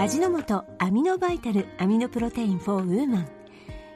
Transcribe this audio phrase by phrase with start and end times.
[0.00, 3.28] 味の素アミノバイタルアミノプロテイン for Woman。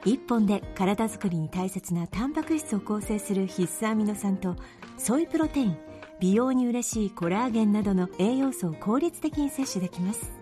[0.04, 4.56] 一本で体づくりに大切なタンパク質を構成する必須アミノ酸と
[4.98, 5.76] ソイプロテイン
[6.18, 10.32] 美容に嬉しいコラーゲンなどの栄養素を効率的に摂取できます。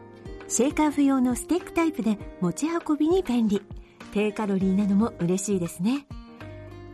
[0.48, 3.60] シェイカー不要のスティックタイプで持ち運びに便利。
[4.14, 6.06] 低カロリーなのも嬉しいですね。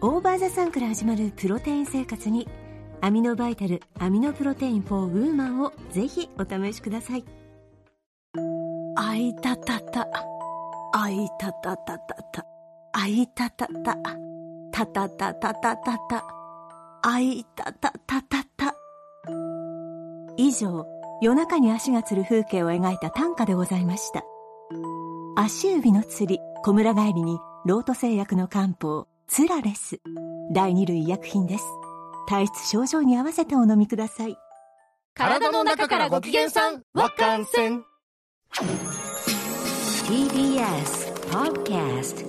[0.00, 2.48] OVER THE SUN から始まるプロテイン生活に
[3.00, 7.24] アミノバイタルアミノプロテイン for ウーマンをぜひお試しください。
[8.98, 10.08] あいたたた。
[10.94, 12.46] あいたたたたた。
[12.92, 13.96] あいたたた。
[14.72, 16.24] たたたたたたた。
[17.02, 18.74] あいたたたたた。
[20.38, 20.86] 以上、
[21.20, 24.22] 夜中に足がつる風景を描いた短歌でございました。
[25.36, 30.00] 足指の釣り、小村帰りに、ロート製薬の漢方、ツラレス。
[30.52, 31.64] 第二類医薬品です。
[32.26, 34.38] 体質症状に合わせてお飲みください。
[35.14, 37.84] 体の中からご機嫌さん、わかんせん。
[38.52, 39.28] TBS
[41.30, 42.24] Podcast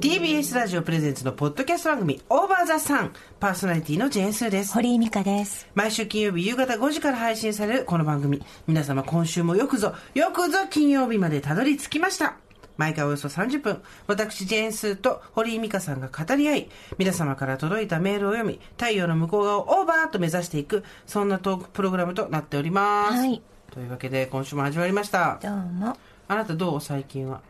[0.00, 4.72] TBS ラジオプレゼンツのポッドキャスト番組オーバーザさんパーソナリティのジェーンスーです。
[4.72, 5.68] 堀井美香です。
[5.74, 8.42] 毎週金曜日夕方5時から配信されるこの番組。
[8.66, 12.36] 皆様今週もよくぞよくぞ金曜日までたどり着きました。
[12.78, 13.82] 毎回およそ30分。
[14.06, 23.42] 私ジェーンスーと堀井美香さんが語り合い皆様から届いたメールを読み太陽の向こう側をオーバーと目指していくそんなトークプログラムとなっております、はい
[23.76, 25.38] というわけで今週も始まりました。
[25.42, 25.98] どうも。
[26.28, 27.42] あなたどう最近は？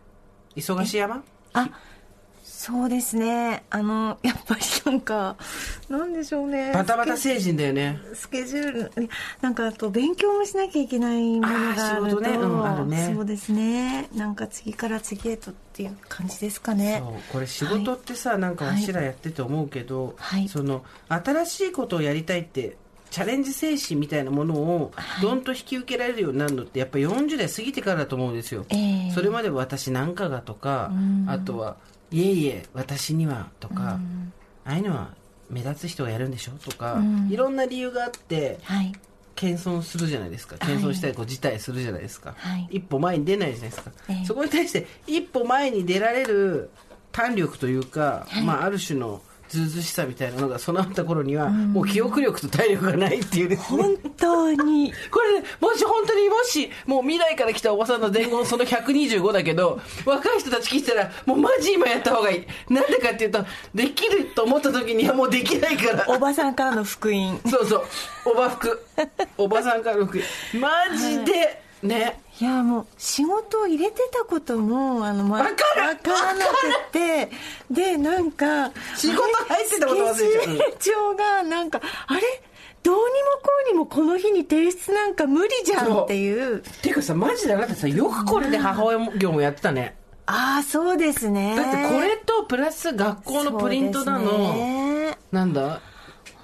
[0.57, 1.23] 忙しい山？
[1.53, 1.71] あ
[2.43, 3.63] そうですね。
[3.71, 5.37] あのやっぱりなんか
[5.89, 6.73] なんでしょうね。
[6.75, 8.01] バタバタ星人だよね。
[8.13, 9.09] スケジュールに
[9.41, 12.31] なんかあと勉強もしなきゃいけないものがあるとね。
[12.31, 13.13] うんあるね。
[13.15, 14.09] そうですね。
[14.13, 17.05] なんか次から次へとっていう感じですかね。
[17.05, 17.15] そう。
[17.35, 20.49] これ仕事ってさ、なんかわしらやってて思うけど、はい。
[20.49, 22.77] その新しいことをやりたいって
[23.17, 29.11] チャレンジ精神みたいなものをどんと引き受けられるようになるのってやっぱ40代過ぎてからだと思うんですよ、ええ。
[29.13, 30.93] それまでは私なんかがとか、
[31.27, 31.79] あとは
[32.11, 33.99] いえいえ私にはとか、
[34.67, 35.15] ああいうのは
[35.49, 38.93] 目立つ人がやるんでしょとか、いろんな理由があってはい。
[39.35, 40.59] 謙遜するじゃないですか。
[40.59, 42.69] 謙遜したりこう辞退するじゃないですか、はい。
[42.71, 44.27] 一歩前に出ないじゃないですか、ええ。
[44.27, 46.69] そこに対して一歩前に出られる
[47.13, 62.73] 胆力というか、まあ、ある種のずうずうしさみたいなのが備わった頃には、もう記憶力と体力がないっていうね本当に これね、もし本当にもし、もう未来から来たおばさんの伝言その125だけど、若い人たち聞いたら、もうマジ今やった方がいい。
[62.73, 66.05] なんでかっていうと、できると思った時にはもうできないから。
[66.09, 67.85] おばさんからの福音そうそう。
[68.27, 68.87] おば服。
[69.39, 70.21] おばさんからの服。
[70.59, 72.21] マジで、 ね。
[72.39, 75.83] いやもう仕事を入れてたこともあの、ま、わかる！
[75.89, 77.31] わからなくて。
[77.71, 80.17] でなんか仕事入ってたこと忘れちゃう。
[80.17, 82.21] スケジュール帳がなんかあれ？
[82.83, 83.09] どうにも
[83.43, 86.61] こうにもこの日に提出なんか無理じゃんっていう。
[86.83, 89.97] ていうかさ、マジであなたさ、よくこれで母親業もやってたね。
[90.27, 91.57] ああそうですね。
[91.57, 95.19] だってこれとプラス学校のプリントなそうですの、ね。
[95.33, 95.81] なんだ？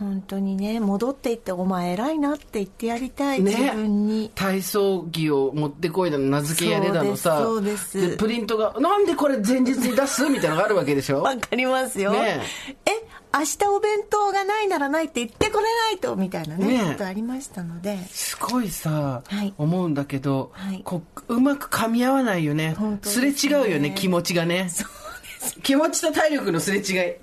[0.03, 3.51] 本当にね戻っていってお前偉いなって言ってやりたい、ね。
[3.55, 4.31] 自分に。
[4.35, 7.39] 体操着を持ってこいだの名付けやれだのさ。
[7.43, 8.17] そうですそうです。
[8.19, 11.23] プリントがなんでこれ前日に出すみたいなのがあるわけでしょ？
[11.23, 12.41] わかりますよ、ね
[12.87, 12.91] え。
[13.35, 16.17] 明日お弁当がないならないって言ってこれないと？
[16.17, 17.99] みたいなねねことありましたので。
[18.11, 19.55] すごいさ、はい。
[19.57, 20.83] 思うんだけど、はい。
[20.85, 22.75] こううまく噛み合わないよね。
[22.79, 24.69] 本当ですすねれ違うよね気持ちがね。
[25.63, 27.15] 気持ちと体力のすれ違い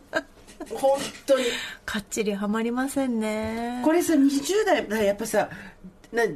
[0.75, 1.46] 本当に。
[1.85, 3.81] かっちりはまりませんね。
[3.84, 5.50] これさ20代だやっぱさ
[6.12, 6.35] なん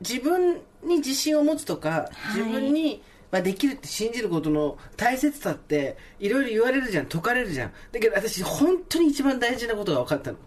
[0.00, 7.72] 自分に自信を持つとか、自分に、まあ、できるって信じることの大切さっていろいろ言われるじゃん解かれるじゃん。
[7.92, 10.38] だけど私本当に一番大事なことが分かったの。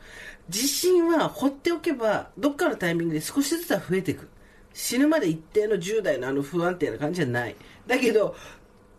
[0.48, 4.30] 自信は放っておけばどっかのタイミングで少しずつは増えていく。
[4.74, 7.56] 死ぬまで一定の10代のあの不安定な感じじゃない。
[7.88, 8.36] だけど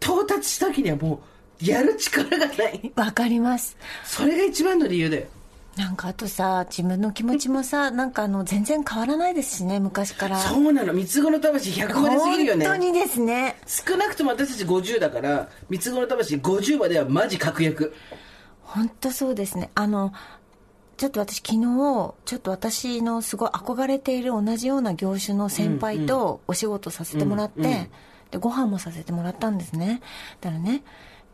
[0.00, 1.18] 到達した時にはもう
[1.62, 2.92] やる力がない。
[2.96, 3.76] わかります。
[4.04, 5.26] それが一番の理由だよ。
[5.76, 10.38] なんかあとさ自分の気持ちもさなんかあの全然変わらないですしね昔から。
[10.38, 10.92] そうなの。
[10.92, 12.66] 三つ子の魂100まですぎるよね。
[12.66, 13.56] 本当にですね。
[13.66, 17.94] 少なくとも私たち50だから三つ子の魂50まではマジ確約。
[18.62, 19.70] 本当そうですね。
[19.74, 20.12] あの
[20.98, 27.88] ちょっと私昨日ちょっと私のすごい憧れている同じような業種の先輩とお仕事させてもらって、うんうん。
[28.30, 30.02] でご飯もさせてもらったんですね。
[30.40, 30.82] だからね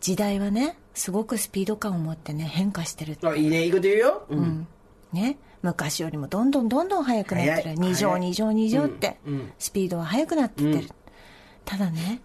[0.00, 4.66] 時代はねすごくスピード感を持ってね変化してるあいいねいいこと言うよ、うん。
[5.12, 5.38] ね。
[5.62, 7.74] 昔よりもどんどんどんどん速くなってる。
[7.74, 8.30] 2乗速い。
[8.30, 9.52] 2乗2乗って、うんうん。
[9.58, 10.88] スピードは速くなってってる、うん。
[11.64, 12.20] ただね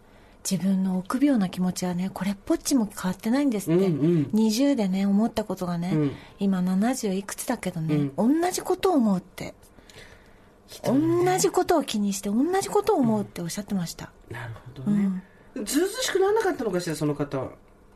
[0.49, 4.29] 自分の臆病な気持ちはねこれっぽっちも変わってないんですって、うんうん。
[4.33, 6.11] 20でね思ったことがね、うん。
[6.39, 9.53] 今70いくつだけどね、同じことを思うって。
[10.83, 14.11] 同じことを気にして同じことを思うっておっしゃってました。
[14.31, 15.23] なるほどね、
[15.55, 17.49] ずうずうしくならなかったのかしらその方は？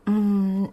[0.06, 0.69] うん。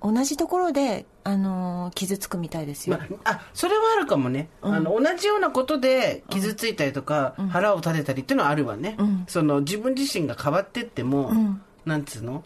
[0.00, 8.96] 同じところで、あのー傷つくみたいですよ、まあ、あそれはあるかもね、あの同じようなことで傷ついたりとか、腹を立てたりっていうのはあるわね、
[9.26, 11.32] その自分自身が変わってっても、
[11.84, 12.44] なんつうの？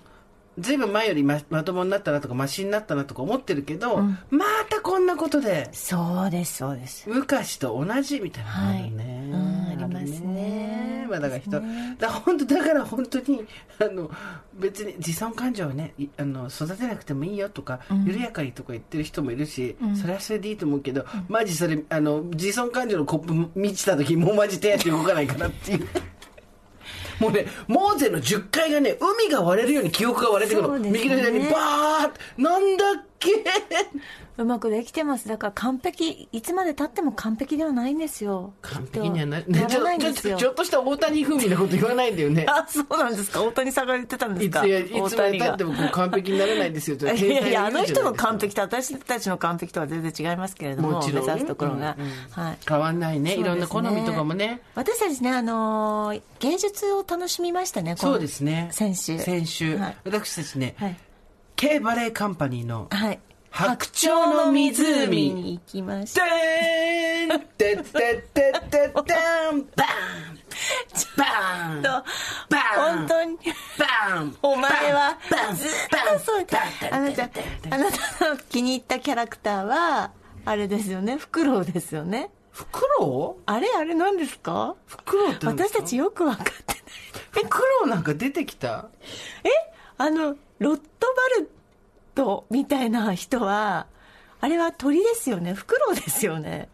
[0.58, 5.68] ずいぶん前よりままともになったなとかマシになったなとか思ってるけど、またこんなことで。
[5.72, 7.08] そうですそうです。
[7.08, 8.90] 昔と同じみたいなのね、はい。
[8.90, 9.52] うん
[9.82, 11.06] ありますね。
[11.08, 11.66] まあ、だから人だか
[12.00, 13.46] ら本当だから本当に
[13.80, 14.10] あの
[14.54, 25.88] 別に自尊感情をねいあの育てなくてもいいよとか、緩やかにとか言ってる人もいるし、それはそれでいいと思うけど、マジそれあの自尊感情のコップ満ちた時もうマジ手足動かないかなっていう
[27.18, 30.78] もうね、モーゼの10階がね、海が割れるように記憶が割れてくるの。
[30.78, 33.11] ね右の左にバーって、なんだっけ
[34.38, 42.46] うまくできてますだから完璧いつまでたっても完璧ではないんですよ完璧にはなならないんですよちょっとした大谷風味なこと言わないんだよね。
[42.48, 44.64] あそうなんですか大谷さんが言ってたんですか？
[44.66, 46.96] いついつまで経ってもこう完璧にならないんですよ。
[47.14, 53.34] いやいやあの人の完璧璧と私たちの完璧とは全然違いますけれどももちろん目指すところが、うんうんはい変わんないね。
[53.36, 54.60] いろんな好みとかもね。
[54.74, 58.68] 私たちね、あのー芸術を楽しみましたね、そうですね。
[58.72, 59.18] 先週。
[59.20, 59.76] 先週。
[59.76, 59.96] はい。
[60.04, 60.96] 私たちね、はい。
[61.56, 63.20] K バレエカンパニーのはい、
[63.50, 65.30] 白鳥の湖。
[65.30, 66.22] に行きました。
[66.22, 69.68] てーんてってってってってーん。
[69.76, 70.18] バー
[71.12, 71.12] ン。
[71.16, 72.98] バーンバーン。
[72.98, 73.38] 本当に。
[73.78, 74.36] バーン。
[74.42, 75.18] お前は
[75.54, 75.70] ずっ
[76.14, 76.46] とそう
[76.90, 77.22] あなた
[77.70, 80.10] あなたの気に入ったキャラクターは
[80.44, 81.16] あれですよね。
[81.16, 82.30] フクロウですよね。
[82.50, 83.42] フクロウ？
[83.46, 84.74] あれあれ何ですか？
[84.86, 86.82] フクロウって私たちよく分かってない。
[87.30, 88.88] フクロウなんか出てきた。
[89.44, 89.48] え？
[89.98, 90.82] あのロット
[91.36, 91.50] バル
[92.14, 93.86] トみたいな人は
[94.40, 95.54] あれは鳥ですよね？
[95.54, 96.68] フクロウですよね？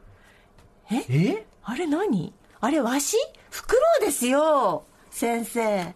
[0.91, 1.45] え？
[1.65, 2.33] あれ何？
[2.61, 3.17] あれワシ
[3.51, 4.85] フクロウですよ！
[5.11, 5.95] 先生。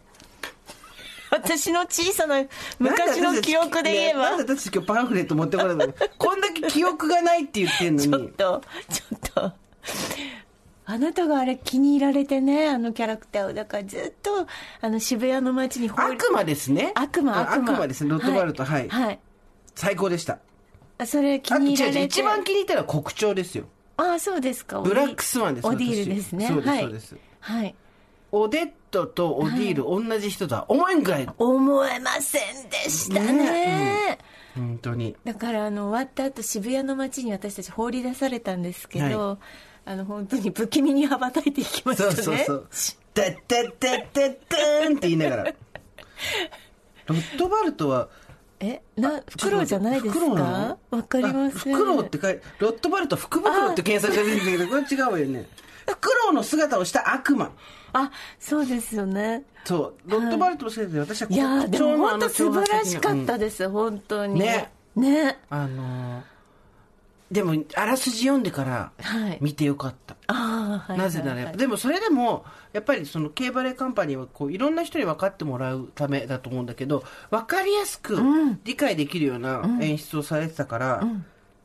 [1.30, 2.44] 私の小さな
[2.78, 4.36] 昔の記憶で言えば。
[4.36, 8.10] なんで私今日パンフレット持ってこないのこんだけ記憶がないって言ってんのに。
[8.10, 9.52] ちょっとちょっと
[10.84, 13.52] あなたがあれ気に入られてねあのキャラクターを。
[13.52, 14.46] だからずっと
[14.80, 16.92] あの渋谷の街に悪魔ですね。
[16.94, 17.72] 悪魔あ悪魔。
[17.72, 18.10] 悪魔ですね。
[18.10, 18.64] ロットバルト。
[18.64, 19.18] はい、はい。
[19.74, 20.38] 最高でした。
[20.98, 22.04] あそれ気に入られて。
[22.04, 23.64] 一番気に入ったのは国鳥ですよ。
[23.96, 24.80] ああそうですか。
[24.80, 26.48] ブラックスワンですオディー私ルですね。
[26.48, 27.16] そうですはいそうです。
[27.40, 27.74] はい。
[28.32, 31.28] オデットとオディール、同じ人とは思えんかい。
[31.38, 34.18] 思えませんでしたね。
[34.54, 35.14] 本当に。
[35.24, 39.38] だからあの終わった後渋谷の街に私たち放り出されたんですけど、は
[39.84, 45.44] あの本当に不気味に羽ばたいていきましたそねうそうそう「てってってってってーん」って言いながら。
[47.06, 48.08] ロットバルトは
[48.60, 50.76] えなフクロウじゃないですか？
[50.90, 55.48] わかりませフクロウって書いてロットバルト福袋って検索が出てくるけどこれ違うわよね。
[55.88, 57.50] フクロウの姿をした悪魔。
[57.92, 59.42] あそうですよね。
[59.64, 60.10] そう。
[60.10, 61.36] ロットバルトのせいで私はい。
[61.36, 64.38] やーでも本当素晴らしかったす、です、本当に。
[64.38, 64.70] ね。
[64.94, 65.38] ね。
[65.50, 66.31] あのー
[67.32, 69.38] でもあらすじ読んでからはい。
[69.40, 78.18] 見てよかった、ああはいなぜならやっぱでもそれでもやっぱりその K バレーカンパニーはこういろんな人に分かってもらうためだと思うんだけど分かりやすく
[78.64, 81.04] 理解できるような演出をされてたから、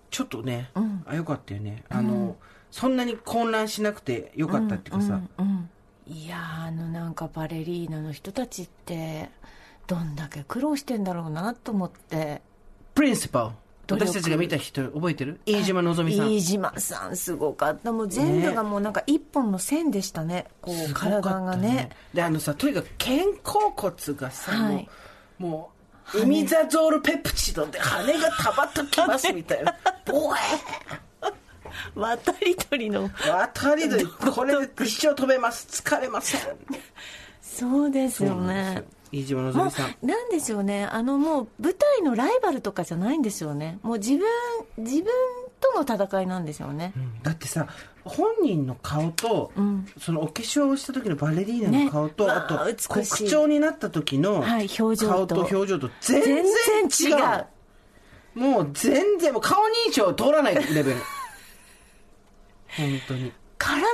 [0.10, 0.72] ちょっとね、
[1.06, 1.84] あよかったよね。
[1.90, 2.38] あの、
[2.72, 5.70] そんなに混乱しなくてよかったっていうかさ、うん。
[6.08, 9.30] いやーあのなんかバレリーナの人たちって
[9.88, 12.42] どんだけ苦労してんだろうなと思って。
[12.96, 15.40] プリンシパル私たちが見た人覚えてる？
[15.46, 16.34] 飯島のぞみさん。
[16.34, 17.92] 飯島さんすごかった。
[17.92, 20.48] もう全部がもうなんか一本の線でしたね。
[20.62, 21.90] こう体がね。
[22.14, 24.90] であのさとにかく肩甲骨がさ、はい。
[25.40, 25.72] も
[26.14, 29.76] うもうイミザゾールペプチドで羽がたばっときますみたいな。
[30.06, 30.38] ボエ
[31.96, 33.10] 渡り鳥の。
[33.10, 34.06] ー渡り鳥。
[34.06, 35.68] これで一生飛べます。
[35.84, 36.42] 疲れません。
[37.42, 39.96] そうですよね飯島のぞもみさん。
[40.02, 40.86] うなんでしょうね。
[40.86, 43.80] あのもう舞台のライバルとかじゃないんですよね。
[43.84, 44.28] もう自分
[44.78, 45.06] 自分
[45.60, 47.68] との戦いなんですよね、だってさ
[48.04, 49.88] 本人の顔と、ん。
[50.00, 52.60] そのお化粧をした時のバレリーナの顔と、ねあと
[52.90, 55.08] 国鳥になった時のはい表情と。
[55.08, 56.52] 顔と表情と全然違う。
[56.90, 57.22] 全然違
[58.36, 58.40] う。
[58.40, 60.96] もう全然もう顔認証通らないレベル。
[62.78, 63.86] 本当に体の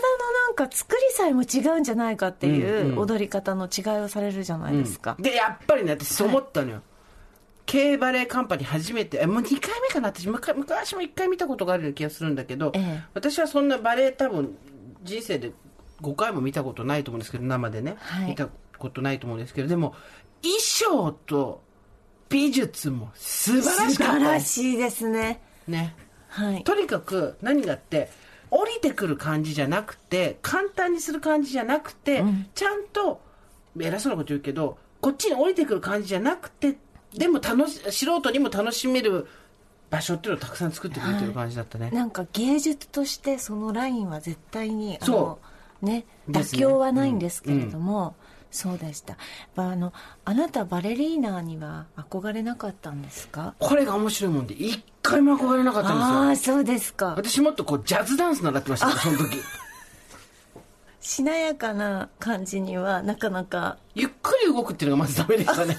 [0.47, 2.97] なんか作りさえも違うんじゃないかっていうんうん。
[2.97, 6.81] う踊り方の違いをされるじゃないですか、でやっぱりね私そう思ったのよ、
[7.65, 10.27] K バレエカンパニー初めてえもう2回目かな私。
[10.27, 13.03] 昔昔も1回見たことがあるような気がするんだけど、ええ。
[13.13, 14.57] 私はそんなバレエ多分
[15.03, 15.51] 人生で
[16.01, 18.27] 5回も見たことないと思うんですけど生でね、はい。
[18.29, 19.95] 見たことないと思うんですけどでも
[20.41, 21.61] 衣装と
[22.29, 24.13] 美術も素晴らし素かった。
[24.13, 25.39] 晴らしいですね。
[25.67, 25.95] ね。
[26.27, 26.63] はい。
[26.63, 28.09] とにかく何がって
[28.55, 33.19] 降りてくる感じじゃなくて簡単にする感じじゃなくて、ちゃんと
[33.79, 36.77] 偉そうなこと言うけどこっちに降りてくる感じじゃなくて
[37.15, 39.27] でも楽し素人にも楽しめる
[39.89, 45.39] 場所っていうのをたくさん作ってくれてる感じだったね、なんか芸術としてそのラインは絶対にあその
[45.81, 46.59] ねですね。
[46.59, 48.15] 妥協はないんですけれども、
[48.53, 49.17] そうでした。
[49.55, 49.91] あの
[50.25, 53.55] あなたバレリーナには憧れなかったんですか？
[53.57, 56.03] これが面白いもんで一回も憧れなかったんで
[56.37, 56.55] すよ。
[56.55, 57.15] ああそうですか。
[57.17, 59.37] 私もっとこうジャズダンス習ってましたその時。
[61.01, 63.77] しなやかな感じにはなかなか。
[63.95, 65.75] ゆっくり動くっていうのがまずダメでしたね。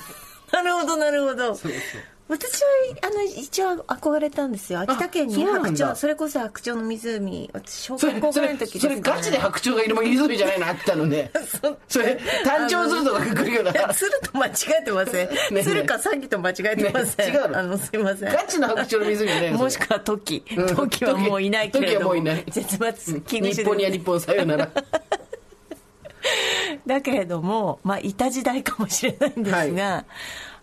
[0.52, 1.54] なるほどなるほど。
[1.54, 1.80] そうそう
[2.26, 2.68] 私は
[3.02, 4.80] あの一応憧れたんですよ。
[4.80, 11.30] 秋田県に白だ鳥それこそ白鳥の湖私小学校ぐらいの時それガチで白鳥がいる湖じゃないのあったのね
[11.86, 13.92] それ誕生するとか来るような。
[13.92, 14.50] 鶴と間違
[14.80, 15.28] えてません。
[15.28, 17.58] ねえ鶴か詐欺と間違えてません、ね違うの。
[17.58, 18.32] あのすいません。
[18.32, 19.64] ガチの白鳥の湖じゃないのそれ。
[19.64, 20.42] もしくはトキ。
[20.56, 22.44] うんトキはもういないけれどトキはもういない。
[22.48, 24.70] 絶滅危惧種日本には日本さよなら。
[26.86, 30.04] だけれどもまあいた時代かもしれないんですが、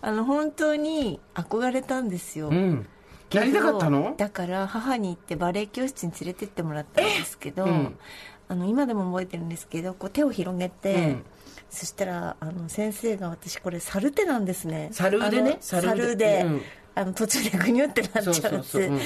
[0.02, 2.86] あの本当に憧れたんですよ、うん。
[3.32, 4.14] やりたかったの？
[4.18, 7.98] だから母に行ってバレエ教室に連れてってもらったんですけど、うん。
[8.48, 11.24] あの今でも覚えてるんですけどこう手を広げて、うん。
[11.70, 14.90] そしたらあの先生が私これサルテなんですね。
[14.92, 15.50] サル腕ね？
[15.52, 16.42] あのササル腕。
[16.42, 16.62] うん。
[16.94, 18.82] あの途中でグニュってなっちゃうやつそうそうそう。
[18.82, 18.98] うん。
[18.98, 19.04] で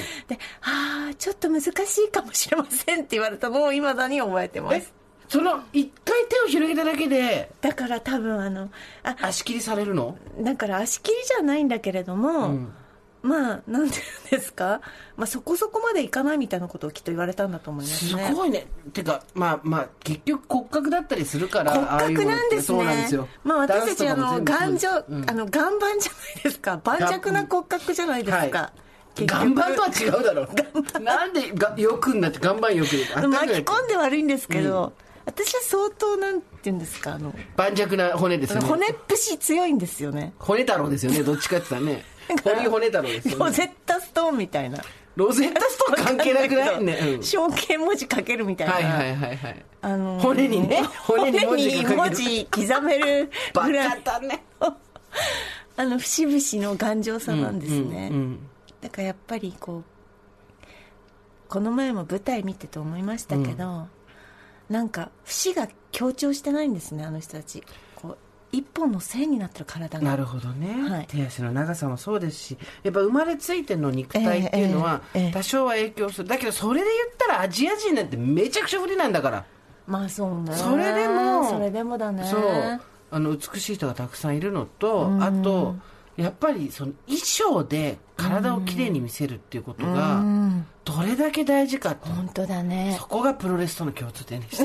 [0.61, 4.93] 「ああちょっと難しいかもしれません」って言われたのをいまだに覚えてまえす
[5.29, 8.69] その一回手を広げただけでだから多分あの
[9.03, 10.17] あ足切りされるの？
[10.39, 12.73] だから足切りじゃないんだけれども、ん。
[13.23, 14.79] まあなんていうんですか、
[15.17, 18.67] まあ、そこそこまでいかないみたいなことをきっと言われたんだと思いますすねごいね。
[18.93, 22.77] てかまあまあ結局骨格だったりするから骨格なんですね。
[22.77, 23.27] そうなんですよ。
[23.43, 25.29] まあ私たちあの頑丈、うん。
[25.29, 26.79] あの岩盤じゃないですか。
[26.81, 28.71] 盤石な骨格じゃないですか、
[29.19, 30.43] 岩盤とは違うだろ。
[30.43, 34.93] うなんでが欲になって岩盤欲であった巻き込んで悪いんですけど、
[35.27, 38.65] 私は相当なんていうんですかあの盤石な骨ですよね。
[38.65, 40.33] 骨っぷし強いんですよね。
[40.39, 42.05] 骨太郎ですよねどっちかって言ったらね。
[42.43, 43.37] 堀骨太郎ですよね。
[43.37, 44.79] ロゼッタストーンみたいな。
[45.17, 47.21] ロゼッタストーン関係なくないね、うん。
[47.21, 53.87] 象形文字書けるみたいな、はいはいはいはいあのー骨にね骨に文字文字刻めるぐらい。
[53.87, 54.43] バカだね。
[55.75, 58.39] あの節々の頑丈さなんですね、うんうん
[58.79, 59.83] だからやっぱりこう
[61.49, 63.87] この前も舞台見てて思いましたけど、
[64.69, 67.63] なんか節が強調してないんですねあの人たち。
[67.95, 68.17] こう
[68.51, 70.05] 一本の線になってる体が。
[70.05, 71.05] なるほどね、はい。
[71.07, 75.31] 手足の長さもそうですしやっぱ生まれついての肉体っていうのはええええ。
[75.31, 76.27] 多少は影響する。
[76.27, 79.45] だけどそれで言ったらアジア人なんてめちゃくちゃ不利なんだから。
[79.85, 80.53] まあそうね。
[80.53, 82.23] それでもそれでもだね。
[82.25, 82.81] そう。
[83.09, 85.23] あの美しい人がたくさんいるのとうん。
[85.23, 85.75] あと
[86.17, 90.65] やっぱりその衣装で体をきれいに見せるっていうことうがん。
[90.83, 92.95] どれだけ大事か本当だね。
[92.99, 94.63] そこがプロレスとの共通点でした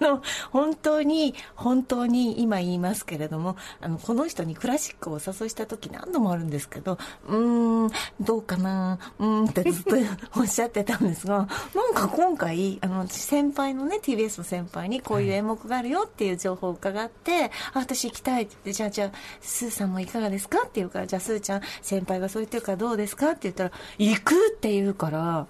[0.00, 9.96] の本当に本当に今言いますけれどもあのこの人にクラシックをお誘いした時何度もあるんですけどうーんどうかなうーんってずっと
[10.40, 25.46] おっしゃってたんですがなんか今回あの先輩のね TBS の先輩にこういう演目があるよっていう情報を伺って、あ私行きたいって言ってじゃあじゃあスーさんもいかがですかって言うからじゃあスーちゃん先輩がそう言ってるからどうですかって言ったら行くって言うから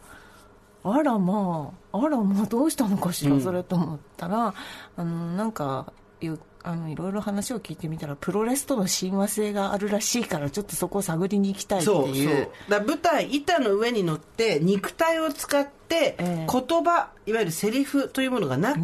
[0.95, 3.41] あらまああらまあどうしたのかしら、うん。
[3.41, 4.55] それと思ったら
[4.97, 12.49] あのなんかいうあのいろいろ話を聞いてみたらプロレスとの親和性があるらしいからちょっとそこを探りに行きたいってそうそう。
[12.69, 16.47] だ舞台板の上に乗って肉体を使ってええ。
[16.51, 18.77] 言葉いわゆるセリフというものがなく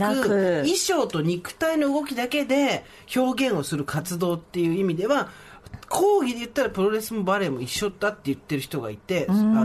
[0.62, 5.30] 衣装と肉体の動きだけで表現をする活動っていう意味では
[5.88, 9.64] 講義で言ったらプロレスもバレエも一緒だって言ってる人がいてあの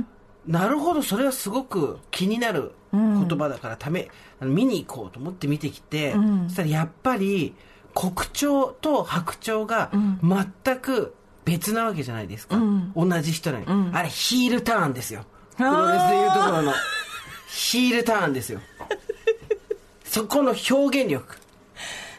[0.00, 0.06] ん
[0.48, 6.44] なるほどそれはすごく気になる言葉だからため、あの見に行こうと思って見てきて、うん。
[6.48, 7.54] そしたらやっぱり
[7.94, 9.90] 黒鳥と白鳥が
[10.22, 11.14] 全く
[11.44, 12.92] 別なわけじゃないですか、うん。
[12.96, 13.96] 同じ人なのに、ん。
[13.96, 15.24] あれヒールターンですよ。
[15.56, 16.72] プロレスでいうところの。
[17.48, 18.60] ヒールターンですよ。
[20.04, 21.36] そこの表現力。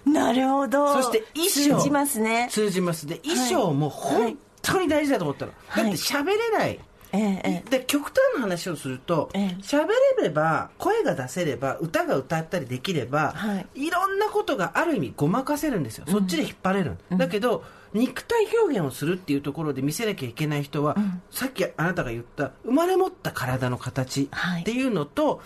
[0.05, 1.01] なるほど。
[1.01, 1.77] そして衣装。
[1.77, 2.47] 通じますね。
[2.51, 3.07] 通じます。
[3.07, 5.83] で衣装も本当に大事だと思ったの、はい。
[5.85, 6.79] だって喋れない、
[7.11, 7.69] ええええ。
[7.69, 9.57] で極端な話をするとええ。
[9.61, 9.87] 喋、
[10.17, 13.89] れれば声が出せれば歌が歌ったりできれば、はい。
[13.89, 17.63] ろんなことがある意味ごまかせるんですよ、そっちで引っ張れる、だけど
[17.93, 20.95] 肉体表現をするっていうところで見せなきゃいけない人は、
[21.31, 24.61] さっきあなたが言った生まれ持った体の形はい。
[24.61, 25.41] っていうのと、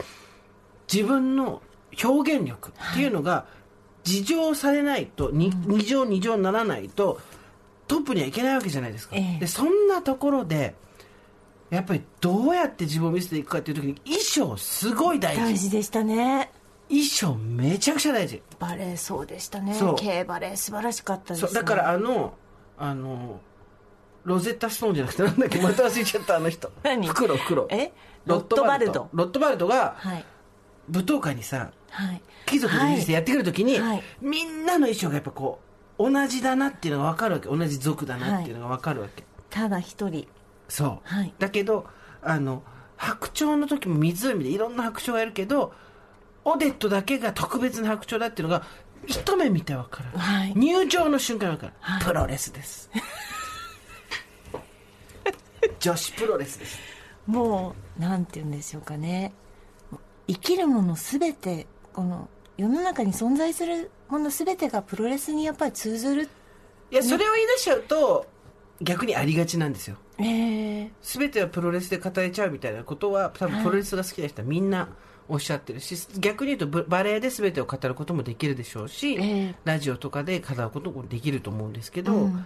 [0.91, 1.61] 自分の
[2.03, 3.45] 表現力っていうのが
[4.05, 7.21] 自浄されないと、に二乗二乗にならないと
[7.87, 9.39] トップにはいけないわけじゃないですか、ええ。
[9.39, 10.75] でそんなところで
[11.75, 15.41] やっぱりどうやって自分を見せていくかっていう時に衣装すごい大事。
[15.41, 16.51] 大事でしたね
[16.89, 18.41] 衣装めちゃくちゃ大事。
[18.59, 19.73] バレエそうでしたね。
[19.73, 19.95] そう。
[19.95, 22.35] K バレエ素晴らしかったです、ね、だからあの
[22.77, 23.39] あの
[24.23, 25.59] ロゼッタ・ストーンじゃなくてなんだっけ？
[25.61, 26.71] また忘れちゃったあの人。
[26.83, 27.07] 何？
[27.07, 27.67] 袋袋。
[27.71, 27.91] え？
[28.25, 30.25] ロットバルドロットバルドがはい。
[30.89, 32.21] 舞踏会にさはい。
[32.45, 34.03] 貴族のふりしてやってくるときに、はい。
[34.21, 35.59] みんなの衣装がやっぱこ
[35.97, 37.49] う同じだなっていうのが分かるわけ。
[37.49, 40.27] 同じ族だなっていうのが分かるわけ、ただ一人
[40.67, 41.33] そう、はい。
[41.39, 41.85] だけど
[42.21, 42.63] あの
[42.97, 45.73] 白鳥の時も湖でいろんな白鳥がいるけど
[46.45, 48.65] オデットだけが特別な白鳥だっていうのが
[49.05, 50.53] 一目見て分かる、はい。
[50.55, 52.05] 入場の瞬間分かる、はい。
[52.05, 52.89] プロレスです。
[55.79, 56.79] 女子プロレスです。
[57.27, 59.33] もうなんて言うんでしょうかね。
[60.27, 66.29] 生きるもの全てこの世の中に存在するもの全てがプロレスにやっぱり通ずる。
[66.91, 68.25] いやそれを言い出しちゃうと
[68.81, 74.89] 逆にありがちなんですよええ全てはプロレスで語れちゃうみたいなことは多分プロレスが好きな人はみんな
[75.27, 79.55] おっしゃってるし、逆に言うとブバレエで全てを語ることもできるでしょうし、ええ。
[79.63, 82.45] ラジオとかで語ることもできると思うんですけど、うん。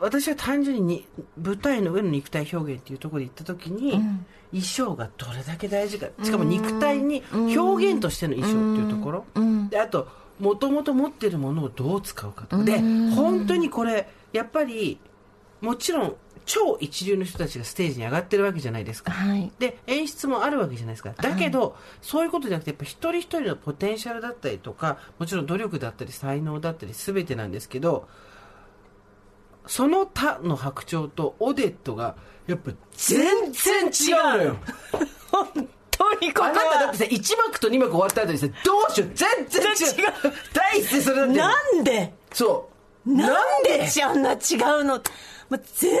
[0.00, 1.06] 私は単純にに
[1.40, 4.26] 舞台の上の肉体表現っていうところで行った時に、ん。
[4.50, 9.68] 衣装がどれだけ大事かしかも肉体に表現としての衣装っていうところ、うん。
[9.68, 12.64] であともともと持ってるものをどう使うかとか。
[12.64, 12.78] で
[13.14, 14.98] 本当にこれやっぱり
[15.60, 19.12] もちろん超一流の人たちがステージに上がってるわけじゃないですか。
[19.12, 19.50] はい。
[19.58, 21.14] で演出もあるわけじゃないですか。
[21.16, 28.08] だけど、そういうことじゃなくてやっぱ一人一人のポテンシャルだったりとかもちろん努力だったり才能だったり全てなんですけど
[29.66, 34.56] その他の白鳥とオデットがやっぱ全然違うのよ。
[35.32, 38.52] 本当にこあなただってさ1幕と2幕終わった後にさど
[38.88, 39.10] うしよう。
[39.14, 40.32] 全然違う。
[40.52, 41.32] 大好きそれだって。
[41.32, 42.14] なんで？
[42.32, 42.68] そ
[43.06, 43.14] う。
[43.14, 44.02] なんで？
[44.02, 44.38] あんな違う
[44.84, 45.00] の、
[45.50, 46.00] まあ、全然違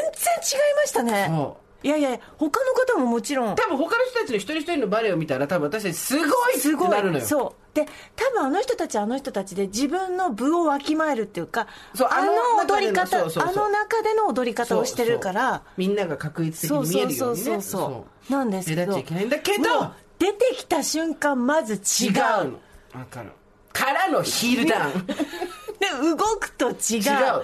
[0.76, 1.26] ましたね。
[1.28, 3.54] そいやいや他の方ももちろん。
[3.54, 7.24] 多分他の人たちの一人一人のバレエを見たら多分私たちすごいすごってなるのよ。
[7.26, 7.76] そう。
[7.76, 7.86] で
[8.16, 12.32] 多分あの人たちはあの人たちで自分の部をわきまえるっていうかそうあの
[12.64, 13.22] 踊り方あ
[13.52, 15.50] の中での踊り方をしてるから。
[15.50, 15.68] そうそう。
[15.76, 17.44] みんなが確率的そうに見えそうるようにね。
[17.44, 18.80] そうそうそうなんですけど。
[18.80, 19.64] 目立っちゃいけないんだけど
[20.18, 21.80] 出てきた瞬間まず違う。
[21.80, 22.60] 違うの。
[22.92, 23.30] 分かる。
[23.74, 25.04] からのヒールダウン。
[25.06, 25.16] で
[26.16, 26.74] 動くと違う。
[26.96, 27.42] 違う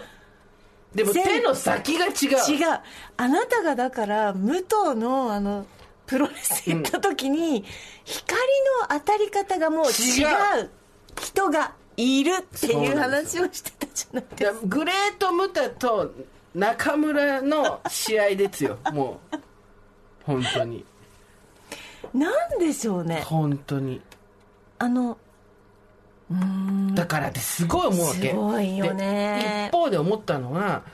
[0.95, 2.13] でも全手の先が違う。
[2.57, 2.81] 違う。
[3.17, 5.67] あなたがだから武藤のあの
[6.07, 7.65] プロレス行った時に、
[8.05, 8.39] 光
[8.91, 10.25] の当たり方がもう違違
[10.65, 10.71] う。
[11.21, 14.61] 人がいるっていう話をしてたじゃないですか。
[14.61, 16.13] だグレート・ムタと
[16.55, 18.79] 中村の試合ですよ。
[18.93, 19.37] もう。
[20.25, 20.85] 本当に。
[22.13, 23.23] なんでしょうね。
[23.27, 24.01] 本当に。
[24.79, 25.19] あの
[26.95, 28.31] だからってすごい思うわけ。
[28.31, 29.69] すごいよね。
[29.73, 30.85] で一方で思ったのは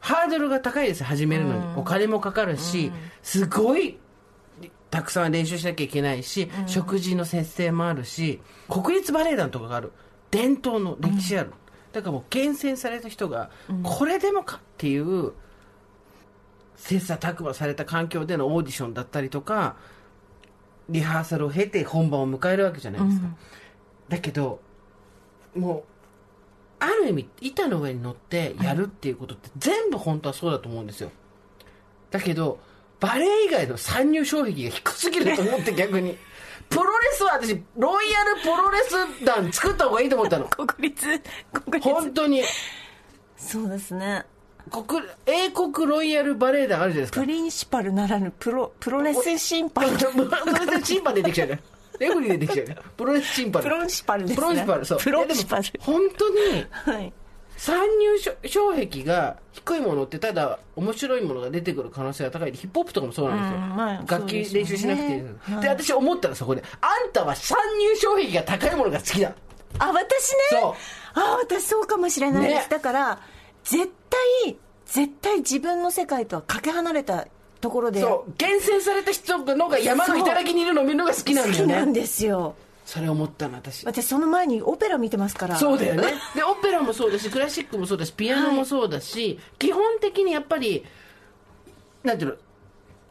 [0.00, 3.98] ハードルが高いです始めるのに、お金もかかるし、すごい
[4.90, 9.92] たくさん練習しなきゃいけないし、食事の節制もあるし国立バレエ団とかがある。
[10.30, 11.52] 伝統の歴史ある、
[11.92, 13.50] だからもう厳選された人が、
[13.82, 15.32] これでもかっていう
[16.76, 19.76] 切磋琢磨された環境でのオーディションだったりとか
[20.88, 23.26] リハーサルを経て本番を迎えるわけじゃないですか、
[24.10, 24.60] だけど
[25.54, 25.84] もう
[26.80, 31.10] ある意味板の上に乗ってやるっていうことって全部本当はそうだと思うんですよ。
[32.10, 32.58] だけど
[33.00, 36.16] バレエ以外の参入障壁が低すぎると思って逆に。
[36.68, 40.46] プロレスは私ロイヤルプロレス団作った方がいいと思ったの。
[40.50, 41.06] 国立
[41.52, 41.88] 国立。
[41.88, 42.42] 本当に。
[43.36, 44.24] そうですね。
[44.70, 47.20] 国英国ロイヤルバレエ団あるじゃないですか。
[47.20, 49.96] プリンシパルならぬプロ プロレス審判。
[49.96, 50.26] プロ
[50.66, 51.60] レス審判出てきちゃうね
[51.98, 54.36] レフリー出てきちゃうねプロレス審判プロンシパルですね。
[54.36, 54.98] プロンシパルそう。
[54.98, 55.64] プロンシパル。
[55.80, 57.12] 本当にはい
[57.56, 65.18] 参入障壁が低いものってただ面白いものが出てくる可能性が高いヒップホップとかもそうなんですよ、うんまあ楽器練習しなくていい。
[65.18, 65.34] でね。
[65.62, 69.34] で私思ったらそこであんたは参入障壁が高いものが好きだ。
[69.80, 70.06] あ私ね？
[70.50, 70.74] そう。
[71.14, 72.66] あ私そうかもしれないです、ね。
[72.70, 73.20] だから
[73.64, 73.90] 絶
[74.44, 74.56] 対
[74.86, 77.26] 絶対自分の世界とはかけ離れた
[77.60, 78.00] ところで。
[78.00, 78.32] そう。
[78.36, 81.74] 厳選された人のが山の頂にいるのを見るのが好きなんだよね。
[81.74, 82.54] 好きなんですよ。
[82.84, 83.84] それ思ったの私。
[83.84, 85.56] 私その前にオペラ見てますから。
[85.56, 86.14] そうだよね。
[86.34, 90.84] でオペラもそうだしクラシックもそうだしピアノもそうだし、基本的にやっぱり
[92.02, 92.36] なんていうの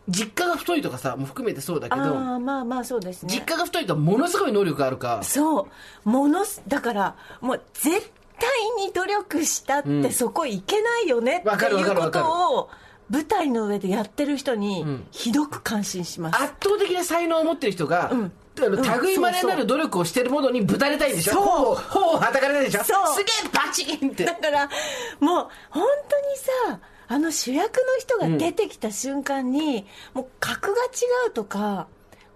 [0.09, 3.33] 実家が太いとかさも含めてそうだけどああまあまあそうですね。
[3.33, 5.21] 実家が太いとものすごい能力があるか。
[5.21, 5.67] そ
[6.05, 6.09] う。
[6.09, 12.69] ものすだからもう絶対に努力したってそこ行けないよねっていうことを
[13.09, 18.31] 舞台の上でやってる人にひどく感心します、圧倒的な才能を持ってる人が、うん。
[19.01, 21.33] 類いまれなる努力をしてるものにぶたれたいんでしょ？
[21.33, 21.75] そう。
[21.75, 22.83] 頬をはたかれたいでしょ？
[22.83, 23.15] そう。
[23.15, 24.25] すげえバチンって。
[24.25, 24.69] だから
[25.19, 26.37] もう本当に
[26.71, 31.87] さあの主役の人が出てきた瞬間に、もう格が違うとか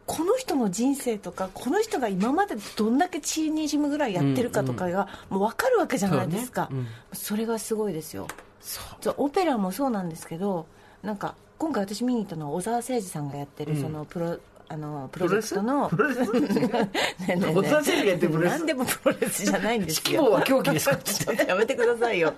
[0.06, 6.86] この人の人生とかこの人が今までどんだけ血にじむぐらいやってるかとかがもう分かるわけじゃないですか、そうね。
[7.14, 8.28] それがすごいですよ
[8.62, 9.13] そう。
[9.17, 10.65] オペラもそうなんですけど
[11.04, 15.89] なんか今回私見に行ったのは小沢誠二さんがやってるそのプロ、あのプロジェクトの。
[15.89, 16.19] プロレス？
[16.32, 16.89] ね
[17.28, 18.58] えね小プロレス？
[18.58, 20.32] 何でもプロレスじゃないんですよ。
[20.32, 22.34] は狂気ですかちょっとやめてくださいよ。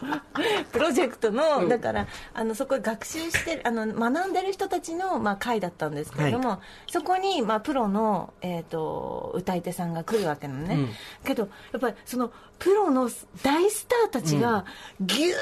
[0.71, 6.59] プロジェクトの、だからあのそこで学習してるあの学んでる人たちの、まあ、会だったんですけれども、
[6.91, 10.89] そこに、まあ、プロの、えー、と歌い手さんが来るわけなのね、うん。
[11.23, 13.09] けどやっぱりそのプロの
[13.43, 14.65] 大スターたちが
[14.99, 15.33] ギュー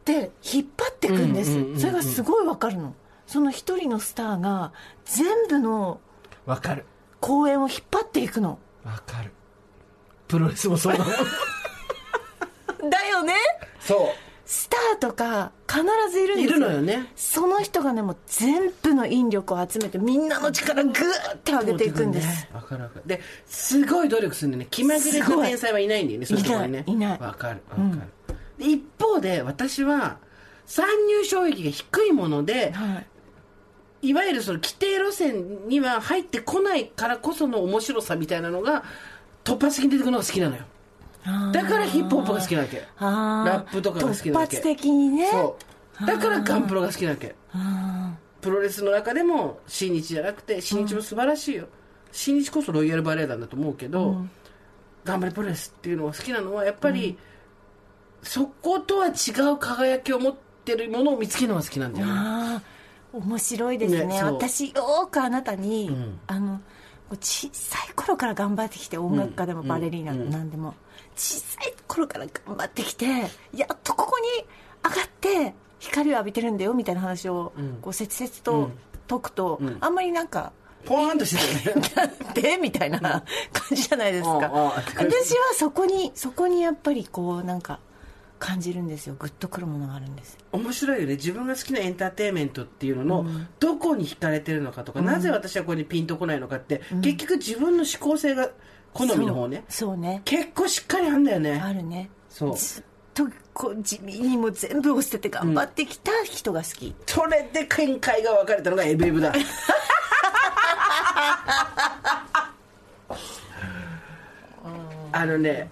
[0.00, 2.94] って引っ張っていくんです、うんうんうんうんそれがすごいわかるの。
[3.26, 4.72] その一人のスターが
[5.04, 6.00] 全部の
[6.46, 6.84] わかる。
[7.20, 8.58] 公演を引っ張っていくの。
[8.82, 9.30] わかる。
[10.26, 11.04] プロレスもそうなの
[12.90, 13.34] だよね。
[13.80, 14.12] そ
[14.46, 17.06] スターとか必ずいるんういでするのよね。
[17.14, 22.48] その人がねもう全部の引力を集めてみんなの力グーって上げていくんです。
[22.52, 23.02] わかるわかる。
[23.06, 24.68] ですごい努力するんだよね。
[24.68, 26.84] 気まぐれな天才はいないんだよねそういうところにね。
[26.84, 27.14] いない。
[27.14, 28.19] いないわかるわかる、で
[28.60, 30.18] 一方で私は
[30.66, 33.06] 参入障壁が低いものではい。
[34.02, 38.82] いわゆるその規定路線には入ってこないからこその面白さみたいなのが
[39.44, 40.62] 突発的に出てくるのが好きなのよ。
[41.52, 42.78] だからヒップホップが好きなわけ。
[42.98, 44.56] ラップとかが好きなわけ。
[44.56, 45.28] 突発的にね。
[45.30, 45.58] そ
[46.02, 46.06] う。
[46.06, 47.34] だからガンプロが好きなわけ。
[47.52, 51.68] あプロレスの中でも新日じゃなくて新日も素晴らしいよ、
[52.10, 54.24] 新日こそロイヤルバレエ団だと思うけど、
[55.04, 57.18] 頑張れプロレスっていうのが好きなのはやっぱり、
[58.22, 62.62] そことは違う輝きを持ってるものを見つけるのが好きなんだよね
[63.12, 64.04] 面白いですね。
[64.04, 66.20] ね私よーくあなたに、ん。
[66.26, 66.60] あの
[67.20, 70.74] 小さい頃から頑張ってきて音楽家でもうんバレリーナうんなんでも、
[71.16, 73.06] 小さい頃から頑張ってきて
[73.52, 74.46] やっとここに
[74.88, 77.78] 上がって光を浴びてるんだよみたいな話を、うん。
[77.82, 78.78] こう切々うとん。
[79.08, 79.76] 解くと、うん。
[79.80, 80.52] あんまりなんか
[80.84, 81.90] ポワーンとしてるよね。
[82.40, 82.56] で？
[82.58, 83.22] みたいな感
[83.72, 84.50] じじゃないですか。
[84.96, 87.80] 私はそこにそこにやっぱりこうなんか
[88.40, 89.14] 感じるんですよ。
[89.18, 90.36] グッとくるものがあるんです。
[90.50, 91.14] 面白いよね。
[91.14, 93.26] 自分が好きなエンターテインメントっていうのの、
[93.60, 98.50] どこに惹かれてるのかとか、なぜ私はこれにピンとこないのかって、結局自分の思考性が
[98.92, 99.64] 好みの方ね。
[99.68, 99.96] そう。
[99.96, 100.22] ね。
[100.24, 101.60] 結構しっかりあんだよね。
[101.62, 102.10] あるね。
[102.28, 102.56] そう。
[102.56, 109.34] ずっとこう地味にも全部を捨てて頑張ってきた人が好き、それで見解が分かれたのがエブエブだ。
[115.12, 115.70] あのね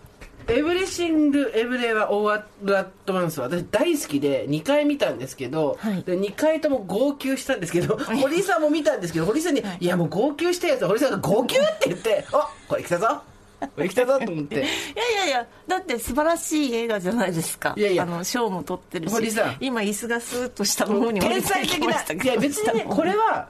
[0.50, 6.02] エブリシング・エブレはオーアットマンスは私大好きで2回見たんですけど、はい。
[6.02, 9.86] で2回とも号泣したんですけど 堀井さんも見たんですけど堀井さんに「い。
[9.86, 13.20] やもう号泣したやつは堀井さんが号泣って言って「あこれ来たぞ。
[13.60, 14.54] これ来たぞ」と思って。
[14.56, 14.68] いやい
[15.16, 17.74] やいやだって素晴らしい映画じゃないですか。
[17.76, 18.04] いやいや。
[18.04, 19.12] あの賞も取ってるし。
[19.12, 19.56] 堀さん。
[19.60, 23.48] 今椅子がスーッと下の方に降り天才的ないや別にね これは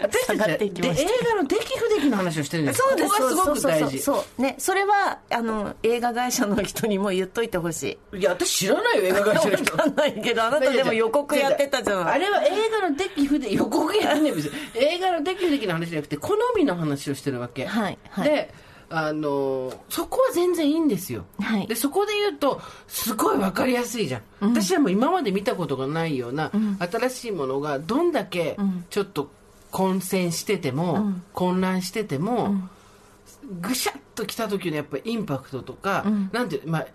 [0.00, 1.02] 私たちでっていきました。
[1.02, 4.42] 映画の出来不出来の話をしてるんですそうですここがすごく大事そうそうそう。
[4.42, 8.18] ねそれはあの映画会社の人にも言っといてほしい。
[8.18, 9.72] いや私知らないよ映画会社の人。
[9.76, 12.08] わかんないけどあなたでも予告やってたじゃん。
[12.08, 17.66] あれは映画の出来不出予告やんねん別に映画の出来不出来の話じゃなくて好みの話をしてるわけ。
[17.66, 18.28] はいはい。
[18.28, 21.66] であのそこは全然いいんですよ、はい。
[21.66, 28.56] でそこで言うとすごい分かりやすいじゃん、私はもう今まで見たことがないような、新しいものがどんだけ
[28.90, 29.28] ちょっと
[29.70, 32.54] 混戦してても、混乱してても、
[33.60, 36.86] ぐしゃっと来た時のやっぱりインパクトとか、なんていうまあ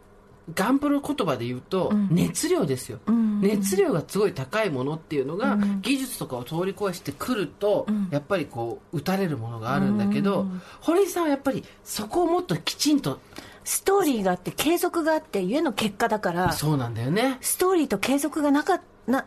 [0.54, 3.00] ガンプロ言葉で言うと、熱量ですよ、
[3.42, 10.48] 熱量がすごい高いものっていうのが、技術とかを通り越してくると、やっぱりこう打たれるものがあるんだけど、
[10.82, 13.20] 堀井さんはやっぱりそこをもっときちんと
[13.64, 17.38] ストーリーがあって継続があってゆえの結果だからそうなんだよね。
[17.42, 19.26] ストーリーと継続がなかな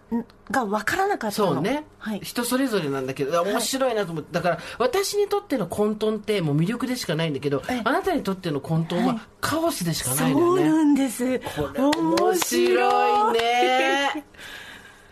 [0.50, 1.54] が分からなかったの。
[1.54, 9.20] そうね、はい、人それぞれなんだけど面白いなと思って、だから私にとっての混沌ってもう魅力でしかないんだけどえあなたにとっての混沌ははい。
[9.40, 11.38] カオスでしかないそうのよね、なんです。
[11.40, 14.24] これ面白いね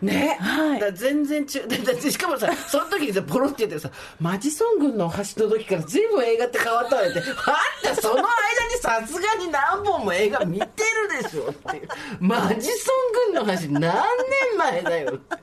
[0.02, 0.80] ね、はい。
[0.80, 3.88] だ全然違うででしかもさその時にさポロって言ってさ
[4.20, 7.20] マジソン軍の橋の時から随分映画って変わったわよって。
[7.20, 8.26] あんたその間に
[8.80, 11.88] さすがに何本も映画見てるでしょっていう。
[12.18, 12.90] マジソ
[13.30, 15.36] ン軍の橋何年前だよって。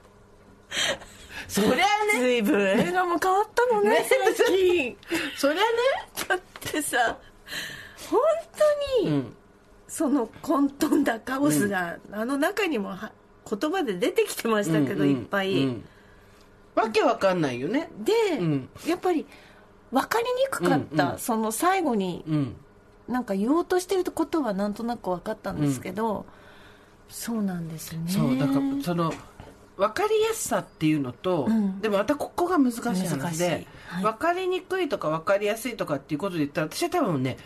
[1.47, 1.83] そりゃね。
[2.19, 2.61] 随分。
[2.61, 4.97] 映画も変わったのねね最近。
[5.37, 5.67] そりゃね。
[6.27, 7.17] だってさ
[8.09, 8.19] 本
[9.01, 9.35] 当に、うん。
[9.87, 13.11] その混沌だカオスが、あの中にもは
[13.49, 15.85] 言葉で出てきてましたけど、うんうんいっぱい、うん
[16.75, 17.89] わけわかんないよね。
[17.99, 18.69] で、うん。
[18.88, 19.25] やっぱり
[19.91, 21.19] 分かりにくかった、うんうん。
[21.19, 22.55] その最後にうん。
[23.07, 26.25] なんか言おうとしてることはなんとなく分かったんですけど、
[27.09, 28.03] そうなんですね。
[28.07, 29.12] そうだからその
[29.77, 31.81] 分かりやすさっていうのと、うん。
[31.81, 34.03] でもまたここが難しい話で、はい。
[34.03, 37.38] 分かりにくいとか分かりやすいとかっていうことで言ったら私は多分ね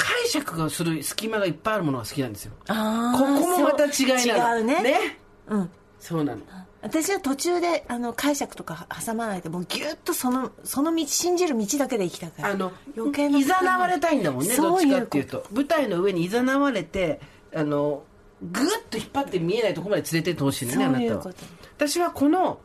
[0.00, 2.52] 解釈がする隙間がいっぱいあるものが好きなんですよ。
[2.68, 4.58] あここもまた違いなの。
[4.58, 5.18] 違うね。
[5.48, 5.70] うん。
[5.98, 6.40] そうなの。
[6.80, 15.44] 私は途中であの解釈とか挟まないでもうギュッとそのその道信じる道だけで生きたからあの余計ないざなわれたいんだもんねどっちかっていうと。
[15.52, 17.20] 舞台の上にいざなわれて
[17.54, 18.02] あの
[18.42, 21.22] ぐっと引っ張って見えないところまで連れてってほしいのねあなたは。
[21.22, 21.86] そういうこと。
[21.86, 22.60] 私はこの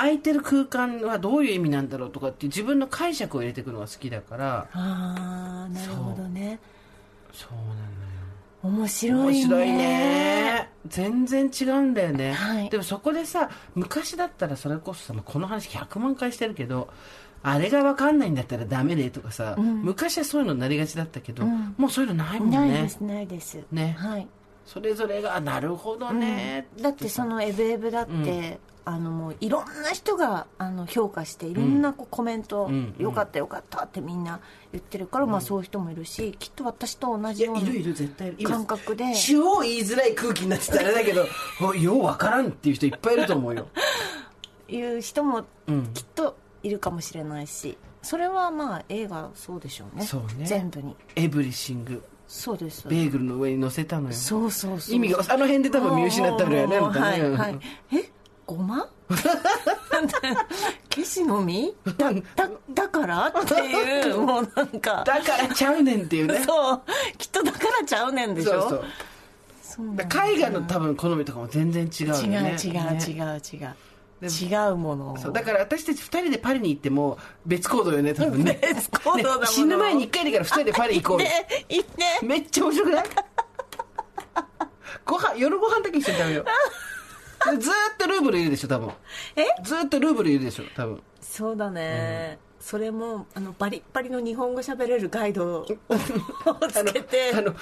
[0.00, 4.66] 空いてる空間はどういう意味なんだろうとかって自分の解釈を入れていくのが好きだから。
[4.72, 6.58] ああなるほどね。
[7.32, 7.52] そう。
[7.52, 8.80] なのよ。
[8.80, 9.24] 面白いね。
[9.24, 10.70] 面白いね。
[10.86, 12.70] 全然違うんだよね、はい。
[12.70, 16.88] でもそこでさ昔だったらそれこそさまあこの話100万回してるけど
[17.42, 21.74] あれが分かんないんだったらダメでとかさ、昔はそういうのになりがちだったけど、ん。
[21.78, 22.58] もうそういうのないもんね。
[22.58, 23.58] ないですないです。
[23.72, 23.96] ね。
[23.98, 24.28] はい。
[24.66, 34.40] それぞれがあなるほどね、だってそのエブエブだって、あのもういろんな人があの評価していろんなこうコメント、うんよかったよかったってみんな
[34.72, 38.36] 言ってるから、まあそういう人もいるしきっと私と同じようないやるいる絶対いる。
[38.38, 39.14] 今感覚で。
[39.14, 41.26] 超言いづらい空気になってたらあれだけど
[41.62, 43.68] およう分からんっていう人いっぱいいると思うよ。
[44.68, 45.86] いう人もうん。
[45.92, 50.04] きっといるかもしれないしそれはまあ映画そうでしょうね。
[50.04, 50.46] そうね。
[50.46, 50.96] 全部に。
[51.16, 52.02] エブリシング。
[52.26, 52.86] そうです。
[52.86, 54.14] ベーグルの上に乗せたのよ。
[54.14, 54.94] そうそうそう。
[54.94, 57.58] 意味があの辺で多分見失ったのよねはいはい、
[57.92, 58.10] え？
[58.50, 58.86] ごま？
[60.92, 61.72] 消しの実？
[61.96, 63.26] だだだから？
[63.28, 65.04] っていうもうなんか。
[65.06, 66.42] だからちゃうねんっていうね。
[66.44, 66.82] そう。
[67.16, 68.60] きっとだからちゃうねんでしょ？
[68.62, 68.84] そうそう。
[69.62, 70.26] そうなんだ。
[70.26, 72.56] 絵画の多分好みとかも全然違うよ違うね。
[72.62, 73.74] 違うね違う違う。
[74.20, 74.66] でも。
[74.68, 75.16] 違うものを。
[75.16, 75.32] そう。
[75.32, 78.58] だから私たち二人でパリに行っても別行動よね多分ね。
[78.74, 81.28] 別行動だものね死ぬ前に一回でから二人でパリ行こうよ。
[81.28, 82.26] で 行って。
[82.26, 83.04] めっちゃ面白くない？
[85.06, 86.44] ご飯夜ご飯だけ一緒に食べよう
[87.58, 88.90] ずーっとルーブルいるでしょ多分。
[89.36, 89.44] え？
[89.62, 91.02] ずーっとルーブルいるでしょ多分。
[91.20, 95.66] そうだね、それもあのバリッバリの日本語喋れるガイドを
[96.70, 97.32] つけて。
[97.34, 97.54] あの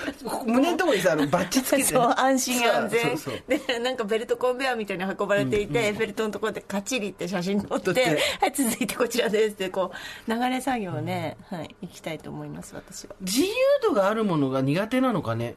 [0.46, 8.04] 胸のところにさあの バッジつけてそう安心安全でなんかベルトコンベヤーみたいに運ばれていて、エッフェル塔のところでカチリって写真撮って撮って。
[8.40, 9.92] はい続いてこちらですってこ
[10.26, 13.14] う流れ作業をね、はい行きたいと思います私は。
[13.20, 13.48] 自由
[13.82, 15.54] 度があるものが苦手なのかね。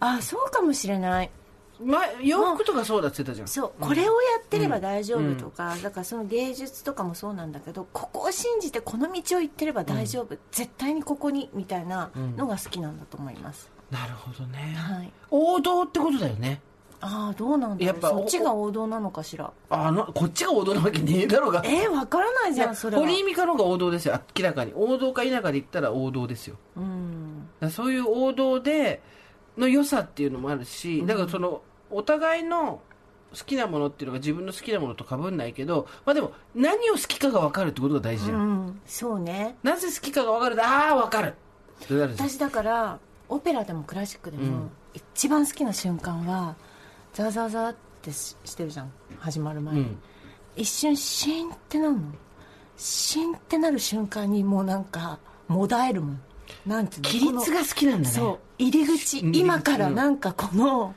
[0.00, 1.30] ああそうかもしれない
[1.84, 3.48] 前洋服とかそうだって言ってたじゃん。
[3.48, 4.10] そうこれをや
[4.42, 15.12] ってれば大丈夫とか、だからその芸術とかもそうなんだけどここを信じてこの道を行ってれば大丈夫、絶対にここにみたいなのが好きなんだと思います、なるほどね、はい。
[15.30, 16.60] 王道ってことだよね。
[17.04, 19.52] ああどうなんだやっぱそっちが王道なのかしら。
[19.70, 21.60] あのこっちが王道なわけねえだろうが。
[21.64, 23.02] えー、分からないじゃんそれは。
[23.02, 24.20] 堀井美香の方が王道ですよ。
[24.38, 24.72] 明らかに。
[24.76, 26.56] 王道か否かで言ったら王道ですよ。
[26.76, 27.70] うん。
[27.72, 29.02] そういう王道で
[29.58, 32.80] の良さっていうのもあるし、だからそのお互いの
[33.32, 38.38] 好きなものっていうのが自分の好きなものと被んないけど、まあでも何を好きかが分かるってことが大事じゃん。
[38.38, 39.56] うんそうね。
[39.62, 40.56] なぜ好きかが分かる？
[40.56, 41.34] と、ああ、分かる。
[42.16, 46.56] 私だからオペラでもクラシックでも、一番好きな瞬間は
[47.14, 48.92] ザーザーザーってししてるじゃん。
[49.18, 49.98] 始まる前に、うん。
[50.54, 52.00] 一瞬シーンってなるの。
[52.76, 56.20] シーンってなる瞬間にもうなんかもだえるもん。
[56.66, 57.40] なんていうの？
[57.40, 58.14] 規律が好きなんだね。
[58.14, 59.20] そう入り口。
[59.20, 60.94] 今からなんかこの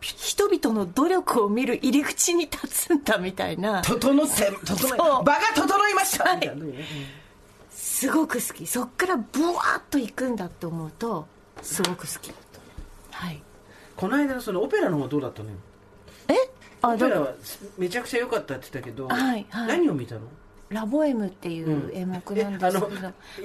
[0.00, 3.82] 人々の努力を見る入り口に立つんだみたいな。
[3.82, 6.50] 整って、整え、場が整いました、はい。
[7.70, 8.66] すごく好き。
[8.66, 11.26] そっからブワーッと行くんだって思うと
[11.62, 12.32] すごく好き。
[13.10, 13.42] はい。
[13.96, 15.56] この間のそのオペラの方はどうだったのよ。
[16.28, 16.34] え
[16.82, 17.34] あだオペラは
[17.76, 20.22] めちゃくちゃ良かったって言ってたけど、はいはい何を見たの
[20.70, 22.90] ラボエムっていう演目なんですけど、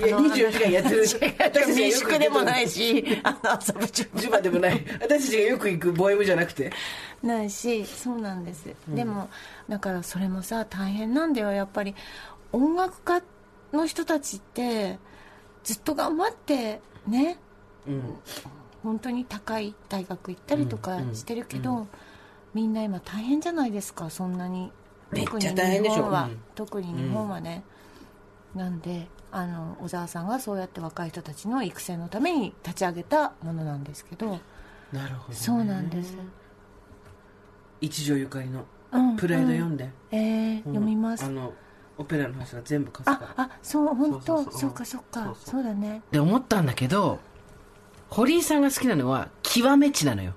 [0.08, 1.06] え あのいや24時間やってる。
[1.40, 4.86] 私民宿でもないし あの遊ぶ中ジュバでもない。
[5.02, 6.72] 私たちがよく行くボエムじゃなくて。
[7.24, 9.30] ないしそうなんです、でも
[9.68, 11.52] だからそれもさ大変なんだよ。
[11.52, 11.96] やっぱり
[12.52, 13.24] 音楽家
[13.74, 15.00] の人たちって
[15.64, 17.40] ずっと頑張ってね。
[17.88, 18.20] うん。
[18.84, 21.88] 本当に高い大学行ったりとかしてるけど、
[22.54, 24.12] みんな今大変じゃないですか。
[24.12, 24.72] そんなに
[25.15, 26.12] めっちゃ大変でしょ。
[26.56, 27.63] 特に日本はね、
[28.54, 34.39] なんであの小沢さんがそうやって若い人たちの育成のために立ち上げたものなんですけど。
[34.93, 36.15] なるほど、ね、そうなんです、
[37.82, 39.15] 一条ゆかりのうん。
[39.17, 40.62] プライド読んで、えーうん。
[40.63, 41.25] 読みます。
[41.25, 41.54] あの
[41.97, 43.43] オペラの話が全部貸すから。
[43.43, 44.43] ああそう本当。
[44.51, 45.01] そうかそう。
[45.12, 46.01] かそうだね。
[46.12, 47.19] で思ったんだけど
[48.10, 50.34] 堀井さんが好きなのは極め値なのよ。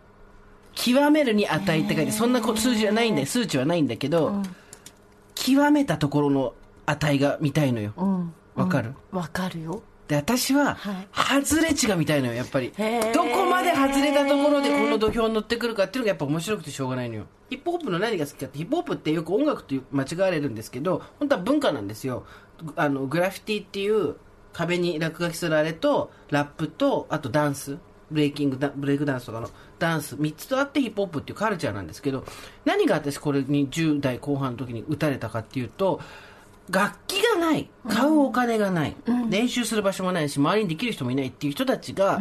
[0.74, 4.42] 極めるに値って書いてそんなこ数字はないんだよ数値はないんだけど、
[5.44, 6.54] 極めたところの
[6.86, 7.92] 値が見たいのよ。
[7.96, 8.32] うん。
[8.54, 8.94] わかる？
[9.12, 9.82] わかるよ。
[10.08, 11.02] で私はは
[11.40, 11.44] い。
[11.46, 12.72] 外れ値が見たいのよやっぱり。
[13.14, 17.26] どこまで外れたところでこの土俵に乗ってくるかっていうのがやっぱ面白くてしょうがないのよ。
[17.50, 22.24] ヒップホップの何が好きかってヒップホップってよく音楽と間違われるんですけど本当は文化なんですよ。
[22.74, 24.16] あのグラフィティっていう
[24.52, 27.78] 壁に落書きするあれとラップとあとダンス
[28.10, 32.24] ブレイキングダブレイクダンスとかのダンス3つとあってヒップホップっていうカルチャーなんですけど
[32.64, 36.00] 何が私これに10代後半の時に打たれたかっていうと
[36.70, 38.96] 楽器がない買うお金がない、
[39.30, 42.20] 練習する場所もないし周りにできる人もいないっていう人たちが、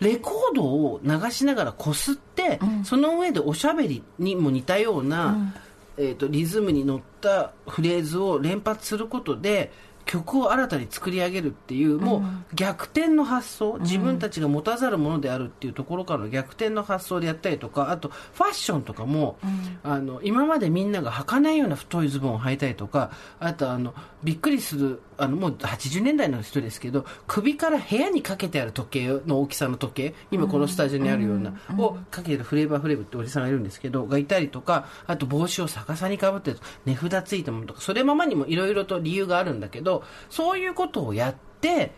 [0.00, 5.54] レコードを流しながらこすって、その上でおしゃべりにも似たような、
[5.96, 9.72] えー、とリズムに乗ったフレーズを連発することで
[10.06, 12.22] 曲を新たに作り上げるっていう、もう
[12.54, 19.36] 逆転の発想、自分たちが持たざるものであるっていうところからの逆転の発想でやったりとか、あとファッションとかも、
[19.82, 41.92] あの今までみんなが履かないような太いズボンを履いたりとか、あとあのびっくりする、あのもう80年代の人ですけど、首から部屋にかけてある時計の大きさの時計、今このスタジオにあるような、をかけてるフレーバーフレーブっておじさんがいるんですけど、がいたりとか、あと帽子を逆さにかぶってる値札ついたものとか、それままにもいろいろと理由があるんだけど、そういうことをやって、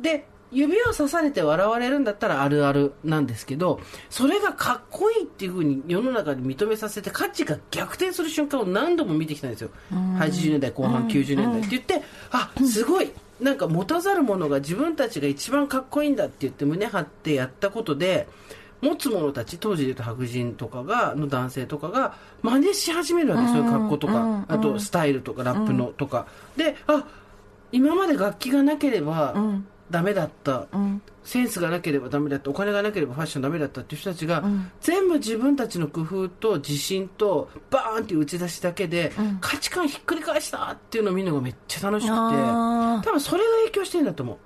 [0.00, 3.80] で、指を刺されて笑われるんだったらあるあるなんですけど、
[4.10, 9.70] それがかっこいいっていうふうに世の中に認めさせて価値が逆転する瞬間を何度も見てきたんですよ。
[9.92, 13.10] 80年代後半、90年代って言って、あ、すごい。
[13.40, 18.28] なんか持たざるものが自分たちが一番かっこいいんだって言って胸張ってやったことで、
[18.80, 26.26] 持つ者たち、当時で言うと白人とかが、の男性とかが真似し始めるわけ、そういう格好とか、あとスタイルとかラップのとか。
[26.56, 27.04] で、あ、
[27.72, 29.34] 今まで楽器がなければ
[29.90, 30.66] ダメだった、
[31.22, 32.50] センスがなければダメだった。
[32.50, 34.44] お金がなければファッションダメだったっていう人たちが、
[34.80, 44.38] 全部自分たちの工夫と自信とバーンっていう打ち出しだけで、価値観ひっくり返したっていうのを見るのがめっちゃ楽しくて多分それが影響してるんだと思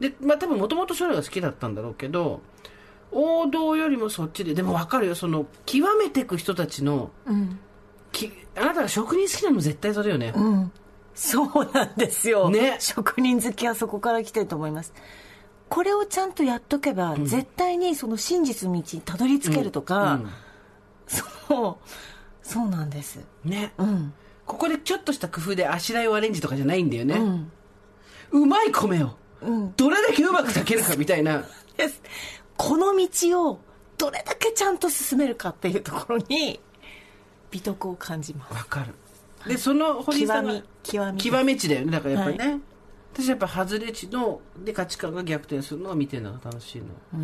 [0.00, 0.02] う。
[0.02, 2.42] でまあ多分もともとそういうのが好きだったんだろうけど
[3.12, 5.14] 王道よりもそっちででも分かるよ。
[5.14, 7.10] その極めていく人たちの、
[8.12, 10.34] きあなたが職人好きなの絶対それよね、
[11.16, 12.76] そうなんですよ、ね。
[12.78, 14.92] 職人好きはそこから来てると思います。
[15.68, 20.20] これをちゃんとやっとけば、絶対にその真実の道にたどり着けるとか、
[21.08, 21.24] そ
[21.58, 21.76] う
[22.42, 23.18] そうなんです。
[23.44, 24.12] ね、うん。
[24.44, 27.18] ここでちょっとした工夫であしらいをアレンジとかじゃないんだよね、
[28.30, 29.16] うまい米を、
[29.76, 31.44] どれだけうまく炊けるかみたいな。
[31.76, 32.00] です。
[32.56, 33.60] この道を
[33.98, 36.60] どれだけちゃんと進めるかっていうところに
[37.50, 38.54] 美徳を感じます。
[38.54, 38.94] わかる
[39.46, 42.58] でその堀井さんが極み極め値だよねだからやっぱりね、は
[43.14, 47.18] 私やっぱ外れ値ので価値観が逆転するのを見てるのが楽しいの。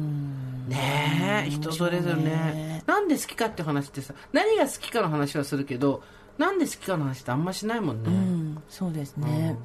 [0.66, 2.82] ねえ人それぞれね。
[2.86, 6.02] なんで好きかって話ってさ何が好きかの話はするけど
[6.38, 9.58] なんで好きかの話ってあんましないもんね、うんそうですね、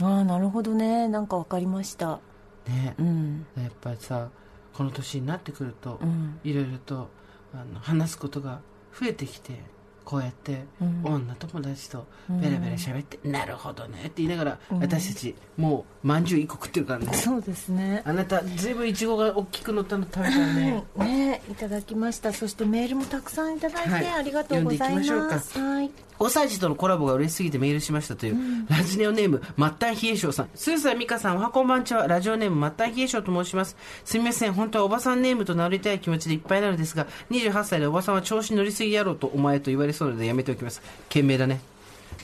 [0.00, 1.08] ああなるほどね。
[1.08, 2.20] なんか分かりました。
[2.68, 2.94] ね。
[2.98, 3.46] うん。
[3.56, 4.28] やっぱりさ
[4.72, 6.38] この年になってくると、ん。
[6.44, 7.08] いろいろと
[7.52, 8.60] あの話すことが
[8.98, 9.60] 増えてきて
[10.04, 10.64] こうやって、
[11.02, 18.02] 女友達とベラベラ喋って、なるほどねって言いながら、私たちもうまんじゅう1個食ってるからねそうですね。
[18.04, 20.84] あなたずいぶんいちごが大きく乗ったの食べたね。
[20.96, 22.32] ねいただきました。
[22.32, 24.06] そしてメールもたくさんいただいて、はい。
[24.08, 25.06] ありがとうございます。
[25.08, 25.70] 読んでいきましょうか。
[25.72, 28.36] はいおさじとのコラボが嬉しすぎてメールしましたという、
[28.68, 30.48] ラジネオネーム末端冷え性さん。
[30.54, 33.76] スーサーミカさんおはこんばんちはラジオネーム末端冷え性と申します。
[34.04, 40.82] すみません本当はおばさんネームと名乗りたい気持ちでいっぱいなのですが28歳でおばさんは調子に乗りすぎやろうとお前と言われそうなのでやめておきます。
[41.08, 41.60] 賢明だね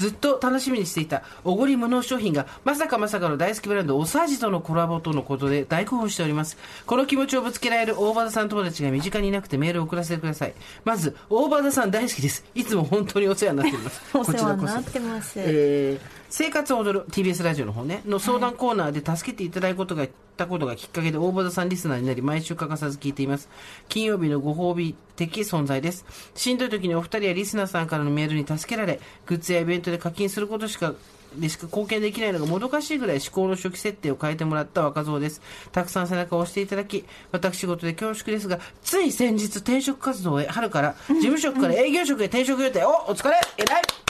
[0.01, 6.57] ずっと楽しみにしていたおごり無能商品がまさかまさかの大好きブランドおさじとのコラボとのことで大興奮しております。
[6.87, 10.55] この気持ちをぶつけられる大場田さん友達が身近にいなくてメールを送らせてください。
[10.85, 12.47] まず大場田さん大好きです。
[12.55, 14.01] いつも本当にお世話になっております。
[14.17, 15.35] お世話になってます。
[15.37, 23.49] えー生活を踊る TBS ラジオの方ねの相談コーナーで助けていただくことがたことがきっかけで大場田さんリスナーになり毎週欠かさず聞いています
[23.88, 30.95] 金曜日のご褒美的存在ですしんどい時にお二人やリスナーさんからのメールに助けられグッズやイベントで課金することしか
[31.37, 35.40] でしか貢献できないのがもどかしいぐらい思考の初期設定を変えてもらった若造です。
[35.71, 42.83] たくさん背中を押していただき、私事で恐縮ですが、つい先日転職活動を春から、事務職から営業職へ転職予定。
[42.85, 44.10] お、お疲れ偉い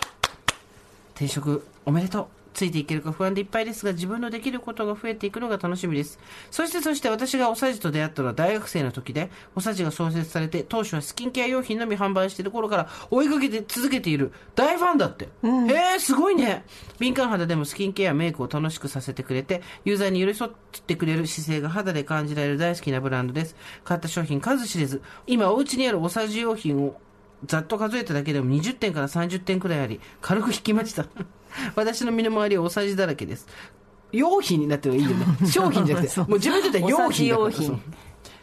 [1.21, 2.27] 転職おめでとう。
[2.53, 6.19] ついていけるか不安でいっぱいですが自分のできることが増えていくのが楽しみです。
[6.51, 16.65] そしてそして私がおさじと出会ったのは大学生の時でおさじが創設されて当初はスキンケア用品のみ販売している頃から追いかけて続けている大ファンだって、へえすごいね。
[16.99, 20.51] 敏感肌でもスキンケアメイクを楽しくさせてくれてユーザーに寄り添っ
[20.87, 23.55] てくれる姿勢が肌で感じられる大好きなブランドです。
[23.85, 27.01] 買った商品数知れず今お家にあるおさじ用品を
[27.47, 31.07] ざっと数えただけでも20点から30点くらいあり、軽く引きました。
[31.75, 33.47] 私の身の回りはおさじだらけです。
[34.13, 35.47] 用品になってるのがいいよね。
[35.49, 37.83] 商品じゃなくてもう自分にとっては用品用品。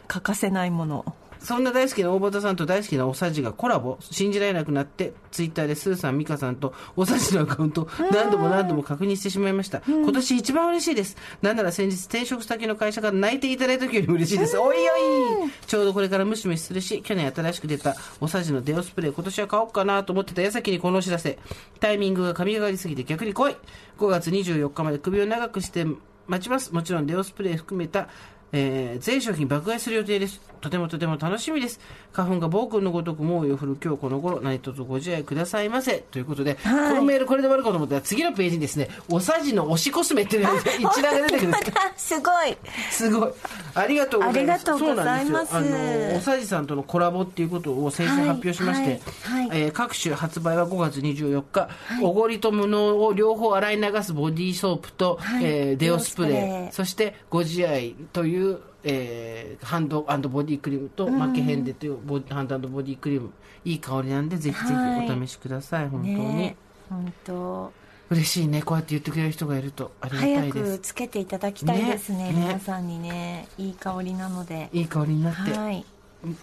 [0.08, 3.98] 欠かせないものそんな大好きな大畑さんと大好きなおさじがコラボ。
[4.00, 11.16] 信じられなくなってツイッターでスーさん美香さんとおさじのアカウントを何度も何度も確認してしまいました、今年一番嬉しいです。
[11.42, 14.58] なんなら先日転職先の会社から泣いていただいた時よりも嬉しいです。
[14.58, 15.50] おいおい。
[15.66, 21.38] ちょうどこれからムシムシするし去年新しく出たおさじのデオスプレー今年は買おうかなと思ってた矢先にこのお知らせ。
[21.80, 23.56] タイミングが神がかりすぎて逆に来い。
[23.98, 25.86] 5月24日まで首を長くして
[26.26, 26.74] 待ちます。
[26.74, 28.08] もちろんデオスプレー含めた
[28.52, 30.40] えー全商品爆買いする予定です。
[30.60, 31.78] とてもとても楽しみです。
[32.12, 35.98] 花粉が暴君のごとく猛威を振る今日この頃、何卒ご自愛くださいませ。
[36.10, 41.58] ということで、はいこのメールこれで終わるかと思ったら、次のページにですね、おさじの推しコスメっていうのが 一覧が出てくるんで
[41.96, 42.08] す。
[42.16, 42.56] すごい
[42.90, 43.30] すごい。
[43.74, 44.70] ありがとうございます。
[44.70, 46.08] ありがとうございますそうなんですよ。
[46.08, 51.68] あの、おさじさんとのコラボっていうことを先週発表しまして、はいはいえー各種発売は5月24日、
[52.02, 58.37] おごりと無能を両方洗い流すボディーソープと、はいえーデオスプレーデオスプレーそしてご自愛という、
[58.84, 63.32] えーハンドボディクリームと、マケヘンデというボハンドボディクリーム。
[63.64, 64.74] いい香りなんでぜひぜ
[65.06, 66.56] ひお試しください、本当に、ね
[66.88, 67.72] 本当。
[68.10, 69.92] 嬉しいねこうやって言ってくれる人がいると。
[70.00, 70.78] ありがた早いです。
[70.78, 72.40] くつけていただきたいですねねね。
[72.40, 73.48] 皆さんにね。
[73.58, 74.70] いい香りなので。
[74.72, 75.84] いい香りになって、はい。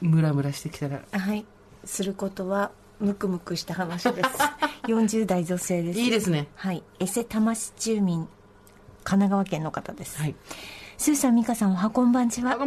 [0.01, 1.01] ムラムラしてきたら。
[1.11, 1.45] はい。
[1.83, 4.29] することはムクムクした話です。
[4.85, 5.99] 40代女性です。
[5.99, 6.47] いいですね。
[6.55, 6.83] はい。
[6.99, 8.27] エセ多摩市住民。
[9.05, 10.35] 神奈川県の方です、はい
[10.97, 12.57] スーさん美香さんおはこんばんちは。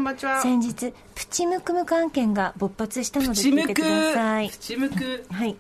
[0.43, 4.51] 先日プチムクムク案件が勃発したので聞いてください。
[4.51, 5.25] プチムク。
[5.31, 5.57] はい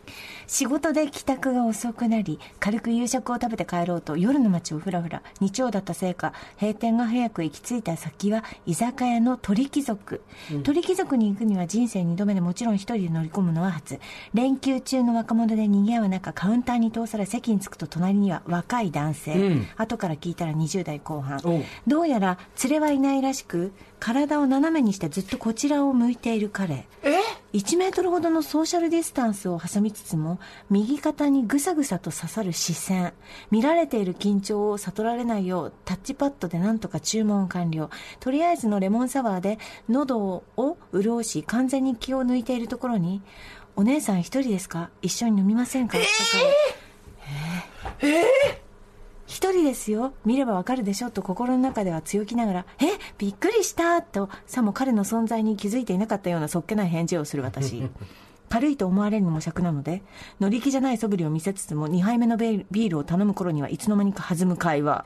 [0.48, 10.22] 仕事で帰宅が遅くなり軽く夕食を食べて帰ろうと夜の街をふらふら日曜だったせいか閉店が早く行き着いた先は居酒屋の鳥貴族、
[10.64, 14.00] 鳥貴族に行くには人生2度目でもちろん一人で乗り込むのは初。
[14.32, 19.66] 連休中の若者で賑わう中カウンターに通され席に着くと隣には若い男性、うん。
[19.76, 21.40] 後から聞いたら20代後半。
[21.86, 26.86] どうやら連れはいないらしく体を斜めにしてずっとこちらを向いている彼。
[27.02, 27.16] え
[27.52, 30.38] ？1メートルほどのソーシャルディスタンスを挟みつつも
[30.70, 33.12] 右肩にぐさぐさと刺さる視線。
[33.50, 37.90] 見られている緊張を悟られないようタッチパッドでなんとか注文完了。
[38.20, 43.22] とりあえずのレモンサワーで喉を潤し完全に気を抜いているところに
[43.76, 44.90] 「お姉さん一人ですか？
[45.02, 46.08] 一緒に飲みませんか?」とか。
[48.00, 48.67] えー？
[49.28, 50.14] 一人ですよ。
[50.24, 51.10] 見ればわかるでしょ？
[51.10, 52.86] と心の中では強気ながら「え？
[53.18, 57.88] びっくりした!」とさも彼の存在に気づいていなかったようなそっけない返事をする私。
[58.48, 60.02] 軽いと思われるのも尺なので
[60.40, 65.04] 乗り気じゃない素振りを見せつつも2杯目のビールを頼む頃にはいつの間にか弾む会話、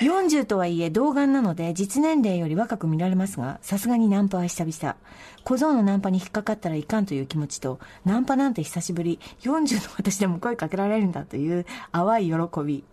[0.00, 4.96] 40とはいえ童顔なので実年齢より若く見られますがさすがにナンパは久々。
[5.44, 9.20] 小僧のナンパに引っかかったらいかんという気持ちとナンパなんて久しぶり。
[9.42, 12.84] 40の私でも声かけられるんだという淡い喜び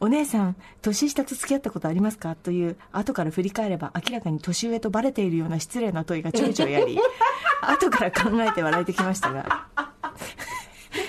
[0.00, 2.34] お姉さん、年下と付き合ったことありますか？
[2.34, 6.98] という、後から振り返れば明らかに年上とバレているような失礼な問いがちょいちょいあり、
[7.62, 9.66] 後から考えて笑えてきましたが、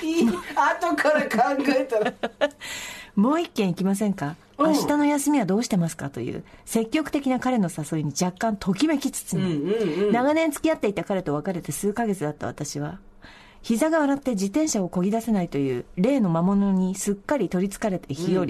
[0.02, 2.14] いい後から考えたら。
[3.16, 4.36] もう一件行きませんか？
[4.58, 4.72] うん。
[4.74, 6.10] 明日の休みはどうしてますか？
[6.10, 9.42] という、積極的な彼の誘いに若干ときめきつつも、
[10.12, 13.00] 長年付き合っていた彼と別れて数ヶ月だった私は、
[13.66, 18.46] 膝が笑って自転車を漕ぎ出せないという例の魔物にすっかり取りつかれて日和、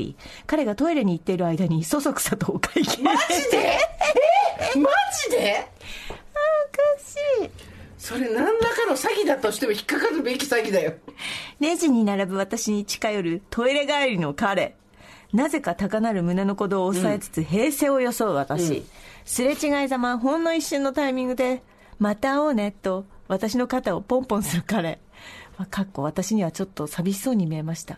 [0.46, 3.80] 彼がトイレに行っている間にそそくさとお会計マジで？
[4.76, 4.78] え？
[4.78, 4.90] マ
[5.30, 5.72] ジで？
[6.10, 6.20] おか
[7.02, 7.50] しい。
[7.98, 10.96] それ何らかの詐欺だとしても引っかかるべき詐欺だよ。
[11.62, 14.76] レジに並ぶ私に近寄るトイレ帰りの彼。
[15.32, 18.84] なぜか高鳴る胸の鼓動を抑えつつ平静を装う私、
[19.24, 21.64] すれ違いざまほんの一瞬のタイミングで
[22.00, 25.00] 「また会おうね」と私の肩をポンポンする彼、
[25.58, 27.98] まあ、かっこ私にはちょっと寂しそうに見えました。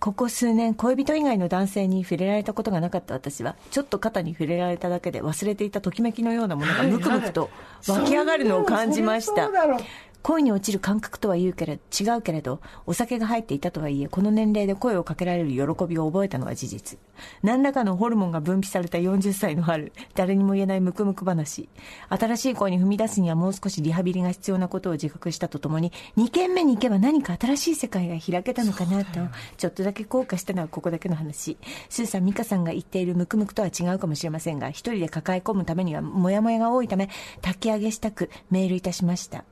[0.00, 7.48] ここ数年恋人以外の男性に触れられたことがなかった私はちょっと肩に触れられただけで忘れていたときめきのようなものがムクムクと
[7.88, 9.44] 湧き上がるのを感じました。
[9.44, 9.80] そうだろう。
[10.24, 16.98] 恋に落ちる感覚とは言うけれ違うけれどお酒が入っていたとはいえこの年齢で声をかけられる喜びを覚えたのは事実。
[17.42, 21.68] 何らかのホルモンが分泌された40歳の春誰にも言えないムクムク話。
[22.08, 29.20] 新しい恋に踏み出すにはもう少しリハビリが必要なことを自覚したとともに2軒目に行けば何か新しい世界が開けたのかなと
[29.58, 31.58] ちょっとだけ後悔したのはここだけの話。
[31.90, 37.10] スーさん美香さんが言っているムクムクとは違うかもしれませんが一人で抱え込むためにはモヤモヤが多いため
[37.42, 39.44] 炊き上げしたくメールいたしました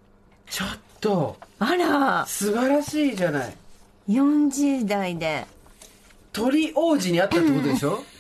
[0.51, 0.69] ちょっ
[1.01, 2.27] とあら。
[2.27, 3.55] 素晴らしいじゃない。
[4.09, 5.47] 40代で。
[6.33, 8.03] 鳥王子に会ったってことでしょ？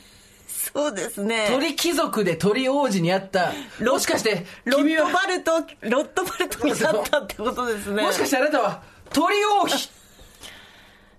[0.74, 1.48] そうですね。
[1.50, 3.52] 鳥貴族で鳥王子に会った。
[3.80, 5.52] もしかしてロットバルト
[5.82, 8.02] ロットバルトになったってことですね。
[8.02, 9.90] もしかしてあなたは鳥王妃。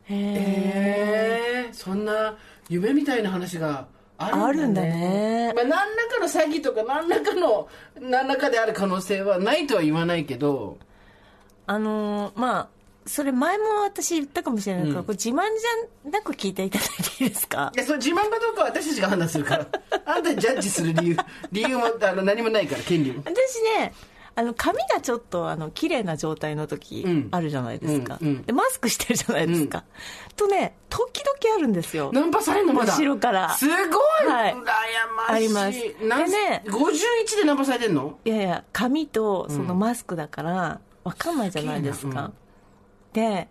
[0.09, 2.35] ええそんな
[2.69, 3.87] 夢みたいな話が
[4.17, 5.51] あるんだね。
[5.55, 7.67] まあ、何らかの詐欺とか何らかの
[7.99, 10.77] 何らかである可能性はないとは言わないけど
[11.67, 12.67] あのーまあ
[13.05, 15.03] それ前も私言ったかもしれないけど、うん。
[15.03, 15.41] これ自慢
[16.03, 16.87] じゃなく聞いていただい
[17.17, 17.69] ていいですか？
[17.75, 19.67] いやその自慢かどうかは私たちが判断するから
[20.05, 21.17] あんたにジャッジする理由。
[21.51, 23.21] 理由もあの何もないから権利も。
[23.25, 23.93] 私ね
[24.35, 27.27] あの髪がちょっとあの綺麗な状態の時うん。
[27.31, 28.43] あるじゃないですか、うんうん。
[28.43, 29.83] でマスクしてるじゃないですか、
[30.37, 32.09] とね時々あるんですよ。
[32.13, 32.93] ナンパされんのまだ。
[32.95, 33.53] 後ろから。
[33.55, 33.77] すごい、
[34.27, 34.53] はい。
[34.53, 34.65] 羨まし
[35.29, 35.33] い。
[35.35, 35.77] あります。
[36.31, 38.17] でね51でナンパされてんの？
[38.23, 42.31] いやいや髪とそのマスクだから分かんないじゃないですか、
[43.13, 43.47] で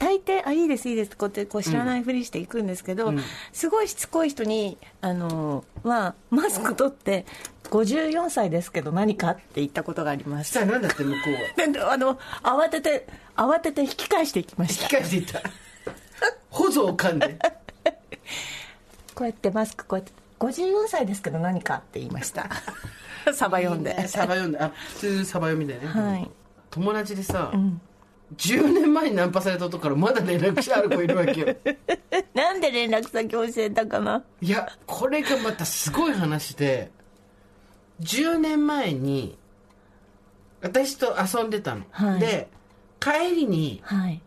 [0.00, 3.20] 大抵あいいですいいですこうやってこう知らないふりしていくんですけど、うん。
[3.52, 7.26] すごいしつこい人にあのまあマスク取って
[7.64, 11.72] 54歳ですけど何かって言ったことがありましたたらなんだって向こうは？
[11.72, 15.42] であの慌てて慌てて引き返していきまし引きた返していった。
[16.48, 17.36] 保存を噛んで。
[19.14, 22.48] こうやってマスクこうやって54歳ですけど何かって言いました。
[23.34, 24.08] サバ読んで。
[24.08, 24.58] サバ読んで。
[24.58, 26.30] あ普通サバ読みだよね、はい
[26.70, 27.52] 友達でさ、
[28.36, 31.56] 10年前にナンパされた男からまだ連絡してある子いるわけよ。
[32.34, 34.22] なんで連絡先教えたかな？
[34.40, 36.90] いやこれがまたすごい話で
[38.00, 39.36] 10年前に
[40.62, 42.20] 私と遊んでたの、はい。
[42.20, 42.48] で
[43.00, 44.22] 帰りにはい。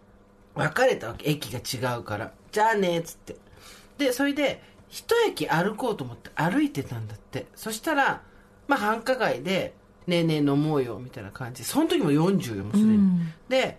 [0.56, 1.30] 別れたわけ。
[1.30, 2.32] 駅が違うから。
[2.52, 3.38] じゃあねっつって。
[3.98, 7.48] でそれで一駅歩こうと思って歩いてたんだって。
[7.56, 8.22] そしたら
[8.68, 9.74] まあ繁華街で
[10.08, 11.64] 「ねえねえ飲もうよ」みたいな感じ。
[11.64, 13.34] その時も40よもうすでに、うん。
[13.49, 13.78] で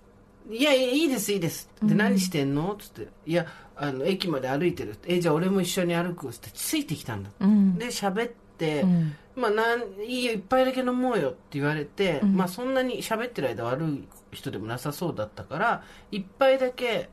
[0.50, 3.46] 「いやいやいいですいいです」で、何してんの?」っつって「いや
[3.76, 6.50] あの駅まで歩いてる」えじゃあ俺も一緒に歩く」っつって。
[6.52, 7.78] ついてきたんだ、うん。
[7.78, 9.16] で喋って、うん。
[9.36, 17.08] まあ、なんいいよ一杯だけ飲もうよって言われて、まあ、そんなに喋ってる間悪い人でもなさそうだったから一杯だけ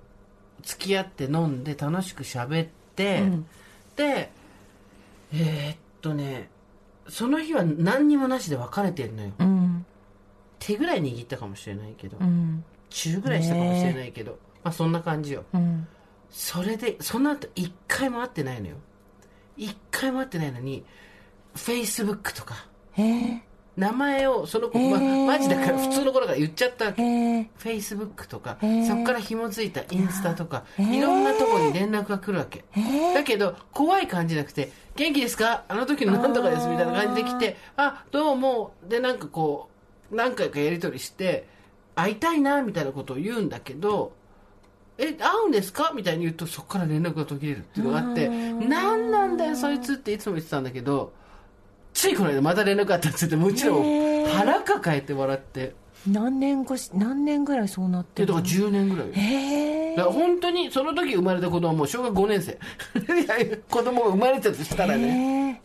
[0.63, 3.45] 付き合って飲んで楽しく喋って、うん。
[3.95, 4.31] で
[5.31, 6.49] えーっとね
[7.09, 9.31] その日は何にもなしで別れてんのよ。
[9.39, 9.85] うん。
[10.59, 12.63] 手ぐらい握ったかもしれないけど、うん。
[12.89, 15.43] 中ぐらいしたかもしれないけど、まあそんな感じよ。
[15.53, 15.87] うん。
[16.29, 18.75] それでその後一回も会ってないのよ。
[19.57, 20.83] 一回も会ってないのに
[21.55, 23.43] フェイスブックとかへえ
[23.77, 25.25] 名前をその子、ま、へー。
[25.27, 27.01] マジだから普通の頃から言っちゃったわけ。
[27.03, 27.05] へ
[27.41, 28.87] えフェイスブックとかへー。
[28.87, 30.97] そこから紐づいたインスタとかへー。
[30.97, 32.65] いろんなとこに連絡が来るわけ。
[32.71, 35.63] へだけど怖い感じなくて「元気ですか？
[35.67, 39.69] あの時のなんとかです」みたいな感じで来て「あどうも」でなんかこ
[40.11, 41.47] う何回かやり取りして
[41.95, 44.13] 会いたいなみたいなことを言うんだけど
[44.97, 48.27] 「え会うんですか?」みたいに言うとそこから連絡が途切れるっていうのがあって
[48.67, 51.13] 「何なんだよそいつ」っていつも言ってたんだけど
[51.97, 54.27] ついこの間また連絡あったっつってもうちらもへー。
[54.27, 55.73] 腹抱えて笑って。
[56.07, 59.13] 何年越し何年ぐらいそうなってるでだから10年ぐらいよ。
[59.13, 62.59] へえだから本当にその時生まれた子供はもう小学5年生。
[63.67, 65.59] 子供が生まれてたとしたらね。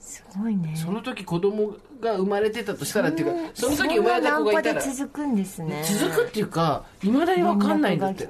[0.00, 0.72] すごいね。
[0.76, 4.80] その時子供が生まれてたとしたらっていうかその時生まれた子がいたら。
[4.80, 5.82] 続くんですね。
[5.84, 8.24] 続くっていうかいまだに分かんないんだって。
[8.24, 8.28] う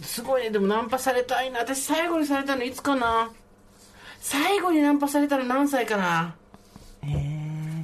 [0.00, 0.04] ん。
[0.04, 0.50] すごいね。
[0.50, 1.58] でもナンパされたいな。
[1.58, 3.32] 私最後にされたのいつかな？
[4.26, 6.34] 最後にナンパされたの何歳かな？
[7.02, 7.06] え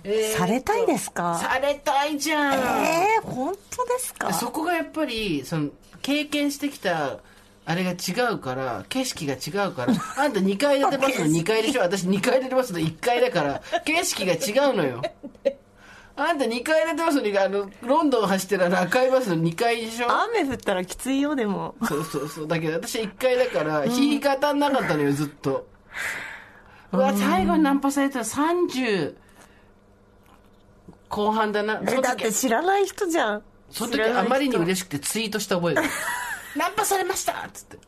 [0.03, 1.37] ーされたいですか？
[1.39, 4.33] されたいじゃん、えー、本当ですか？
[4.33, 5.69] そこがやっぱりその
[6.01, 7.19] 経験してきた
[7.67, 11.83] あれが違うから景色が違うから あんた2階建てバスの2階でしょ？
[11.83, 15.03] 私2階建てバスの1階だから景色が違うのよ。
[16.17, 20.11] あんた2階建てバスの2階あのロンドン走ってるあの赤いバスの2階でしょ？
[20.11, 21.75] 雨降ったらきついよでも。
[21.87, 22.49] そうそうそう。
[22.49, 25.67] だけど私は1階だから日が当たんなかったのよずっと
[26.93, 29.15] うわ最後にナンパされたら30
[31.09, 31.81] 後半だな。
[31.81, 33.43] だって知らない人じゃん。
[33.71, 35.83] その時あまりに嬉しくてツイートした覚えが
[36.57, 37.79] ナンパされましたっつって。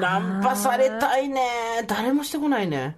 [0.00, 1.84] ナンパされたいね。
[1.86, 2.96] 誰もしてこないね。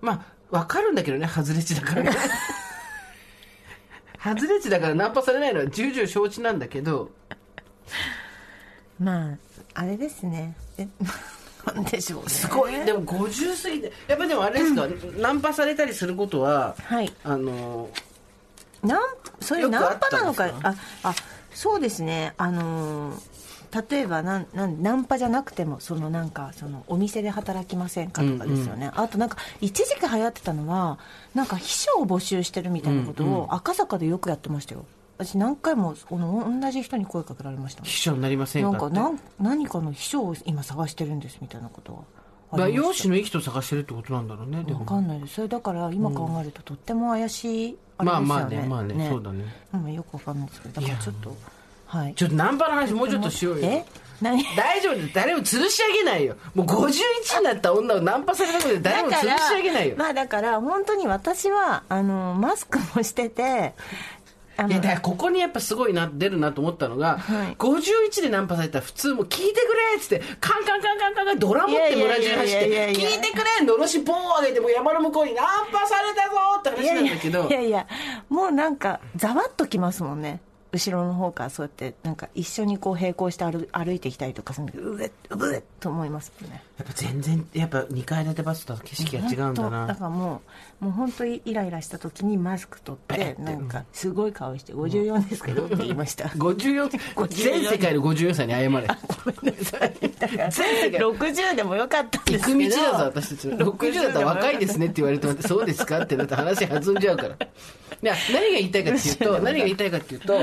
[0.00, 1.28] まあわかるんだけどね。
[1.28, 2.10] 外れ値だからね。
[4.22, 7.10] 外れ値だからナンパされないのは重々承知なんだけど。
[9.00, 9.36] まあ
[9.74, 10.56] あれですね。
[10.78, 10.88] え
[11.66, 12.28] なんでしょうね。
[12.28, 12.72] すごい。
[12.84, 14.86] でも50過ぎてやっぱりでもあれですか、
[15.18, 17.12] ナンパされたりすることははい。
[17.24, 17.88] あの
[18.82, 19.00] ナン
[19.40, 21.14] それナンパなのかああ
[21.52, 22.34] そうですね。
[22.36, 23.34] あのー
[23.88, 31.00] 例えばなんなんナンパじゃなくてもそのなんかそのお店で働きませんかとかですよね、あとなんか一時期流行ってたのは
[31.34, 34.84] なんか秘書を募集してるみたいなことを赤坂でよくやってましたよ
[35.18, 42.00] 私何回もこの同じ人に声かけられました秘書になりませんかなんかなん何かの秘書を今探してるんですみたいなことは
[42.50, 44.80] あま容姿のいい人を探してるってことなんだろうねでも。
[44.80, 45.34] わかんないです。
[45.34, 49.44] それだから今考えるととっても怪しいあれですよね、まあまあねまあねそうだね。
[49.72, 50.80] うんよくわかんないですけど。
[50.80, 51.36] だからちょっと
[51.86, 52.14] はい。
[52.14, 53.66] ちょっとナンパの話もうちょっとしようよ。
[53.66, 53.84] え？
[54.20, 54.42] 何？
[54.56, 54.94] 大丈夫。
[54.94, 56.36] です誰も吊るし上げないよ。
[56.54, 59.96] もう51になった女をナンパされたことで誰も吊るし上げないよ。
[59.98, 63.74] まあだから本当に私はあのマスクもしてて
[64.56, 67.56] いやだからここにやっぱすごいな出るなと思ったのが、はい。
[67.56, 77.86] 51でナンパされたら普通もう聞いてくれっつってカンカンカンカンカンカンドラ持って村中走って聞いてくれのろしポン上げてもう山の向こうにナンパされたぞって話なんだけどいやいや
[78.28, 80.40] もうなんかざわっときますもんね。
[80.74, 90.42] 後ろの方からそうやってなんか一緒にこう並行して歩歩いてきたりとかするんだけどうえっうえっと思いますねやっぱ全然やっぱ2階建てバスと景色が違うんだ本当だなからも
[90.80, 96.24] うもう本当にイライラした時にマスク取ってなんかすごい顔して54ですけどって言いました。
[96.24, 98.68] 54全世界の54歳に謝れ。
[98.68, 99.94] ごめんなさい。
[100.18, 101.00] だから全世界。
[101.00, 102.70] 60でもよかったんです行けど。
[102.70, 107.28] く道だぞ私たち60だったら若いですねって言われてもそうですかってなって話弾んじゃうから。
[107.30, 110.38] いや何が言いたいかっていうと 何が言いたいかっていうと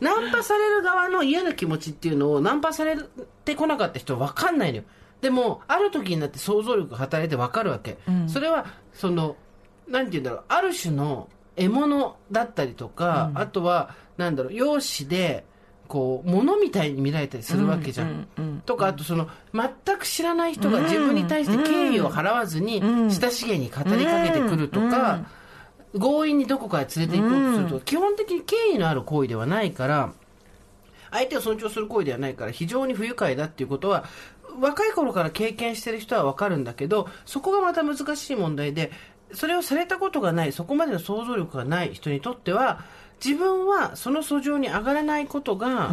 [0.00, 2.96] ナンパされる側の嫌な気持ちっていうのをナンパされ
[3.44, 4.84] てこなかった人は分かんないのよ
[5.24, 7.96] でもある時になって想像力が働いて分かるわけ、
[8.26, 9.36] それはその
[9.88, 10.42] なんて言うんだろう。
[10.48, 15.46] ある種の獲物だったりとか、あとはなんだろう容姿で
[15.88, 18.28] こう物みたいに見られたりするわけじゃん,、
[18.66, 25.24] とかあとその全く知らない人が自分に対して敬意を払わずに親しげに語りかけてくるとか、
[25.98, 30.12] 強引にどこかへ連れて行こうとすると、基本的に敬意のある行為ではないから
[31.10, 34.04] 相手を尊重する行為ではないから非常に不愉快だっていうことは
[34.60, 38.90] 若い頃から経験してる人は分かるんだけどそこがまた難しい問題で
[39.32, 42.84] それをされたことがないそこまでの想像力がない人にとっては
[43.24, 45.92] 自分はその訴状に上がらないことが、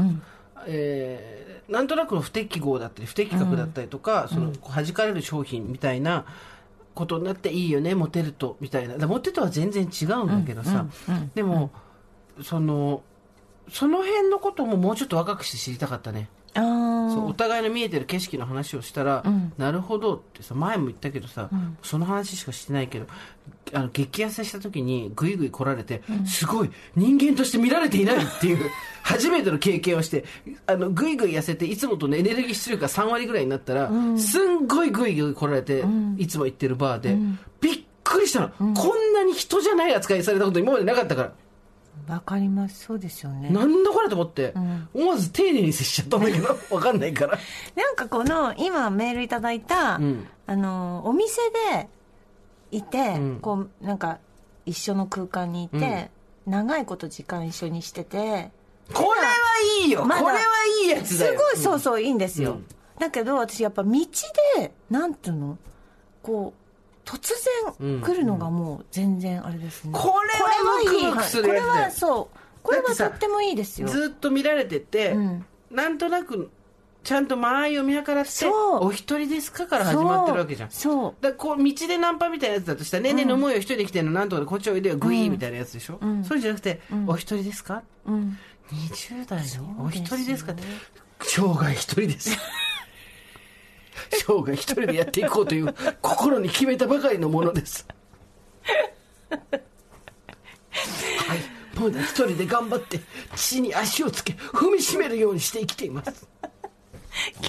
[0.67, 6.25] えーなんとなくの不適合だったり不適格だったりとか、そのこう弾かれる商品みたいな
[6.93, 9.07] ことになっていいよねモテるとみたいな。
[9.07, 10.85] モテとは全然違うんだけどさ、
[11.33, 11.71] でも、
[12.43, 13.03] その
[13.69, 19.23] その辺のことももうちょっと若くして知りたかったねそうお互いの見えてる景色の話をしたら、
[19.57, 21.49] なるほどってさ前も言ったけどさ、
[21.81, 23.05] その話しかしてないけど
[23.73, 28.69] あの激痩せした時にグイグイ来られて、すごい人間として見られていないっていう
[29.03, 30.25] 初めての経験をして
[30.67, 35.83] あのグイグイ痩せていつもとのエネルギー出力が3割ぐらいになったら、すんごいグイグイ来られて、
[36.17, 37.17] いつも行ってるバーで、
[37.61, 41.33] びっくりしたの、こんなに人じゃない扱いされたこと今までなかったから。
[42.11, 42.85] わかります。
[42.85, 43.49] そうですよね。
[43.49, 44.53] なんだこれと思って、
[44.93, 47.39] 思わず丁寧に接しちゃったんだけど わかんないから。
[47.75, 50.27] なんかこの今メールいただいた、ん。
[50.45, 51.39] あのお店
[51.71, 51.87] で
[52.71, 53.39] いて、ん。
[53.39, 54.19] こうなんか
[54.65, 56.11] 一緒の空間にいて、
[56.45, 58.51] 長いこと時間一緒にしてて。
[58.93, 59.27] これは
[59.85, 60.41] いいよ、まだこれは
[60.83, 61.39] いいやつすだよ。
[61.39, 62.65] ごいそうそういいんですよ、うん。
[62.99, 63.91] だけど私やっぱ道
[64.57, 65.57] でなんていうの
[66.21, 66.60] こう
[67.05, 67.33] 突
[67.79, 70.29] 然来るのがもう全然あれですね、これ
[71.09, 72.37] はこれはそう。
[72.63, 73.87] これはとってもいいですよ。
[73.87, 75.45] ずっと見られてて、うん。
[75.71, 76.49] なんとなく
[77.03, 80.69] ちゃんと間合いを見計らってお一人ですかから始まってるわけじゃん。
[80.69, 81.23] そう。
[81.23, 88.37] だこう道でナンパみたいなやつだとしたら「ねえねえ飲もうよ一人で来てんのなんとかでこっちおいでよグイー」みたいなやつでしょ、そうじゃなくて「お一人ですか?」うん。
[88.71, 89.47] 20代に
[89.79, 90.51] お一人ですか？
[90.51, 90.63] って
[91.23, 92.37] 生涯一人です
[94.11, 97.85] 生涯一人でやっていこうという 心に決めたばかりのものです。
[99.29, 99.37] は
[101.35, 101.79] い。
[101.79, 102.99] もうね一人で頑張って
[103.35, 106.27] 地に足をつけ踏みしめるようにして生きています。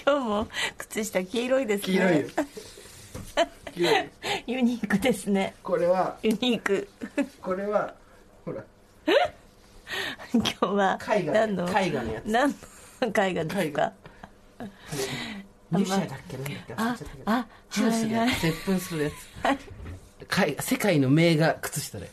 [0.07, 0.49] 今日も
[0.79, 1.87] 靴下黄色いですね。
[1.87, 2.21] 黄色い。
[2.21, 2.27] よ
[3.75, 4.11] 黄色い。
[4.47, 5.55] ユニークですね。
[5.63, 6.89] これはユニーク。
[7.41, 7.95] これは
[8.45, 8.63] ほら。
[10.33, 12.25] 今日は絵画何の絵画のやつ。
[12.27, 12.55] 何
[13.03, 13.93] の絵画ですか？
[15.73, 16.75] 入社だっけなんだっけ
[17.25, 20.64] あチューするやつ接吻するやつ。
[20.64, 22.11] 世界の名画靴下で。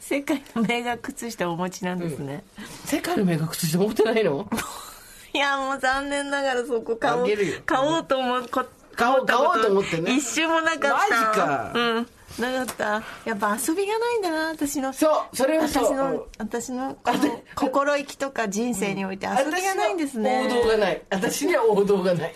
[0.00, 2.44] 世界の名画靴下をお持ちなんですね、
[2.86, 4.48] 世界の名画靴下持ってないの？
[5.34, 7.26] いやもう残念ながらそこ買おう。
[7.66, 8.64] 買おうと思うこ
[8.94, 10.16] 買おう買おうと思ってね。
[10.16, 10.88] 一瞬もなかった。
[10.88, 11.72] マジか。
[11.74, 12.06] うん。
[12.38, 12.84] なかった。
[13.26, 14.94] やっぱ遊びがないんだな私の。
[14.94, 15.84] そうそれはそう。
[15.84, 16.96] 私の私の
[17.54, 20.46] 心意気とか人生において遊びがないんですね。
[20.46, 22.34] 王道がない私には王道がない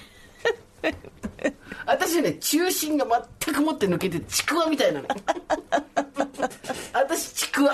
[1.87, 3.07] 私はね中心が
[3.45, 5.09] 全く持って抜けてちくわみたいなの。
[6.93, 7.73] 私ちくわ。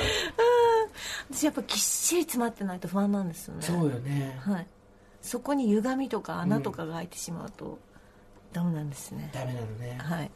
[1.32, 3.62] 私やっぱぎっしり詰まってないと不安なんですよね。
[3.62, 4.38] そうよね。
[4.44, 4.66] はい、
[5.22, 7.78] そこに歪みとか穴とかが開いてしまうと、
[8.52, 9.30] ダメなんですね。
[9.34, 9.98] ダメなのね。
[10.00, 10.30] はい。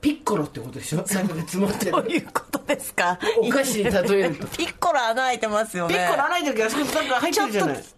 [0.00, 1.02] ピッコロってことでしょ？
[1.02, 1.92] 中で積もってる。
[1.92, 3.18] どういうことですか？
[3.40, 4.46] お菓子に例えると。
[4.56, 5.94] ピッコロ穴開いてますよね。
[5.94, 7.82] ピッコロ穴開いてるけどあそこになんか入ってるじゃない。
[7.82, 7.94] ち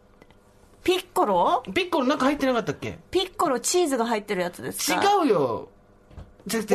[0.89, 1.62] ピッコロ？
[1.74, 2.99] ピッコロなんか入ってなかったっけ？
[3.11, 5.03] ピッコロチーズが入ってるやつですか？
[5.22, 5.68] 違うよ。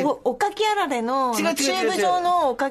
[0.05, 2.69] おおかきあられのチューブ状のおか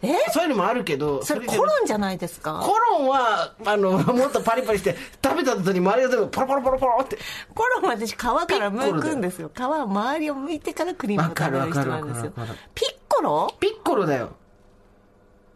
[0.00, 0.14] え？
[0.32, 2.62] そういうのもあるけどそれでコロンじゃないですか？
[2.64, 7.18] コロンはあの もっとパリパリして食べた後に周りが全部ポロポロポロポロって。
[7.54, 9.50] コロンは私皮から剥くんですよ。
[9.54, 12.32] 皮を周りを剥いてからクリームを食べる人なんですよ。
[12.74, 13.54] ピッコロ？
[13.60, 14.30] ピッコロだよ。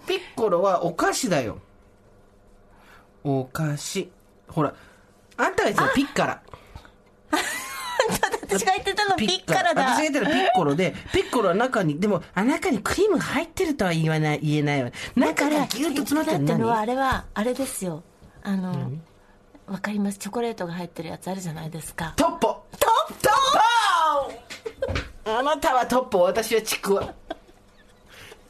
[0.07, 1.57] ピッコロはお菓子だよ。
[3.25, 4.13] お菓子。
[4.49, 4.75] ほら
[5.37, 6.43] あんたが言ってたピッカラ。
[8.43, 9.73] 私が言ってたのピッカラ。
[9.75, 9.83] だ。
[9.83, 14.91] 私が言ってたピッコロで、ピッコロは中に、でも、あ、中にクリームが入ってるとは言わない、言えないわ。
[15.17, 18.03] 中がギュッと詰まってるだってのはあ何れはあれですよ。
[18.43, 18.91] あの
[19.67, 20.19] わかります？
[20.19, 22.13] チョコレートが入ってるやつあるじゃないですか。
[22.17, 22.65] トッポ。
[22.79, 23.15] トッ
[25.25, 27.15] ポあなたはトッポ、私はチクワ。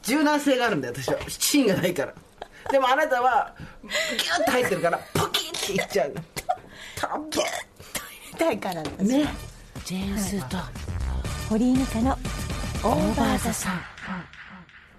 [0.01, 1.19] 柔軟性があるんだよ、私は。
[1.29, 2.13] 芯がないから。
[2.71, 3.53] でもあなたは、
[3.83, 6.15] ギュッと入ってるから、ポキッていっちゃう。
[7.03, 7.19] トッ
[8.31, 8.37] ポ。
[8.37, 9.27] たいからね。
[9.83, 10.57] ジェーンスーと。
[11.49, 13.81] 堀井美香の OVER THE SUN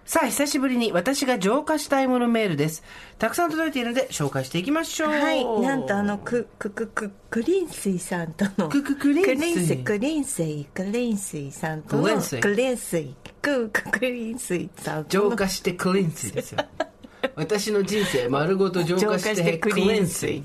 [0.05, 2.85] さあ、久しぶりに私が浄化したいものメールです。
[3.19, 5.09] たくさん届いているので紹介していきましょう。
[5.09, 16.59] はいなんとあのくくくくクリンスイさんとのくくクリンスイクリンスイクリンスイクリンスイさんとのクリンスイクリンスイクククリンスイさんとの浄化してクリンスイですよ。
[17.35, 20.45] 私の人生丸ごと浄化してクリンスイ。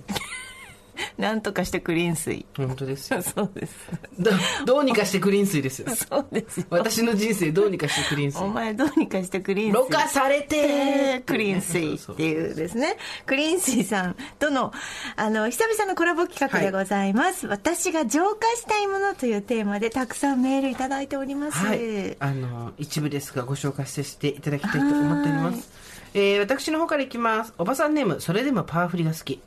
[1.17, 3.21] なんとかしてクリンスイ本当ですよ。
[3.23, 3.75] そうです。
[4.17, 4.31] ど
[4.65, 5.87] どうにかしてクリンスイですよ。
[5.95, 6.65] そうですよ。
[6.69, 8.47] 私の人生どうにかしてクリンスイお。
[8.47, 11.21] 前どうにかしてクリンスイろ過されて。
[11.25, 12.97] クリンスイっていうですね。
[13.25, 14.71] クリンスイさんとの、
[15.15, 17.47] あの、久々のコラボ企画でございます。
[17.47, 21.57] 私が浄化したいものというテーマでたくさんメールいただいております。
[21.57, 25.69] はい、あの一部ですがご紹介させていただきたいと思っております、
[26.13, 27.53] えー私の方からいきます。
[27.57, 29.41] おばさんネームそれでもパワフリが好き。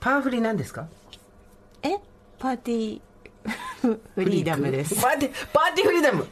[0.00, 0.86] パワフリなんですか？
[1.82, 1.96] え
[2.38, 4.94] パーティー フリーダムです。
[5.00, 6.26] パーティーパーティーフリーダム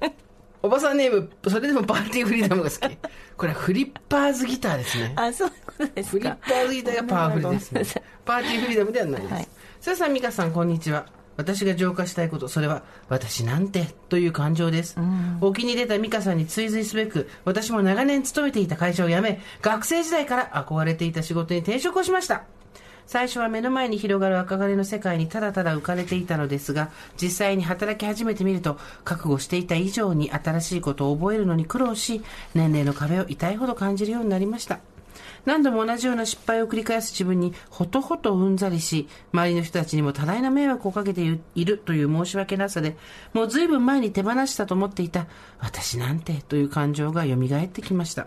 [0.62, 2.98] おばさんネームそれでもパーティーフリーダムが好き
[3.36, 6.18] これはフリッパーズギターですねあ、そういうことですか。
[6.18, 7.82] フリッパーズギターがパワフルですね。
[8.24, 9.34] パーティーフリーダムではないです。
[9.34, 9.48] はい
[9.80, 11.06] さあさあ、美香さん、こんにちは。
[11.36, 14.96] 私が浄化したいこと、それは、私なんて、という感情です。
[15.40, 22.42] 沖に出た美香さんに追随すべく、私も長年勤めていた会社を辞め、学生時代から憧れていた仕事に転職をしました。
[23.08, 26.90] 最初は目の前に広がる憧れの世界にただただ浮かれていたのですが、
[27.20, 32.20] 実際に働き始めてみると、覚悟していた以上に新しいことを覚えるのに苦労し、
[32.54, 34.80] 年齢の壁を痛いほど感じるようになりました。
[35.46, 41.22] 何度も同じような失敗を繰り返す自分にほとほとうんざりし、周りの人たちにも多大な迷惑をかけて
[41.54, 42.94] いるという申し訳なさで、
[43.32, 45.28] もう随分前に手放したと思っていた、
[45.60, 48.26] 私なんてという感情が蘇ってきました。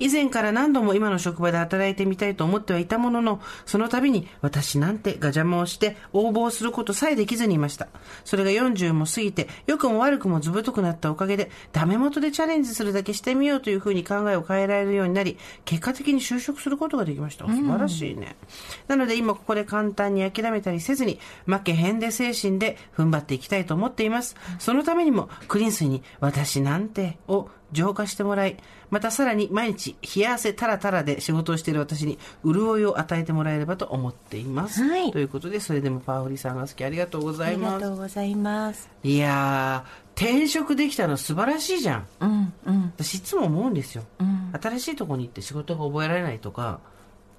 [0.00, 7.86] 以前から何度も今の職場で働いてみたいと思ってはいたものの、その度に私なんてが邪魔をして応募をすることさえできずにいました。
[8.24, 15.36] それが40も過ぎて、良くも悪くもずぶとくなったおかげで、ダメ元でチャレンジするだけしてみようというふうに考えを変えられるようになり、
[15.66, 17.46] 結果的に就職することができました。
[17.46, 18.36] 素晴らしいね。
[18.88, 24.34] なので今ここで簡単に諦めたりせずに、負けへんで精神で踏ん張っていきたいと思っています。
[24.58, 28.56] そのためにも、クリンスイに私なんてを浄化してもらい、
[28.90, 34.82] またさらに毎日冷や汗たらたらで仕事をしている私に潤いを与えてもらえればと思っています。
[34.82, 37.84] はいということで、それでもパワフリさんが好きありがとうござありがいます。
[37.84, 38.88] とうございます。
[39.02, 42.06] いやー、転職できたの素晴らしいじゃん。
[42.20, 42.92] うん、うん。
[42.96, 46.80] 私いつも思うんですよ、ん新しいところに行って仕事が覚えられないとか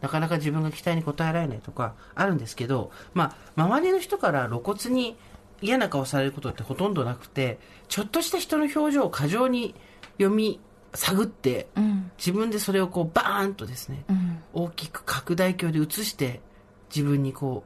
[0.01, 5.15] なかなか自分が期待に応えられないとかあるんですけど、まあ、周りの人から露骨に
[5.61, 9.75] 嫌な顔されることってほとんどなくてちょっとした人の表情を過剰に
[10.17, 10.59] 読み
[10.93, 16.41] 探って、ん自分でそれをこうバーンとですね、ん大きく拡大鏡で映して
[16.93, 17.63] 自分にこ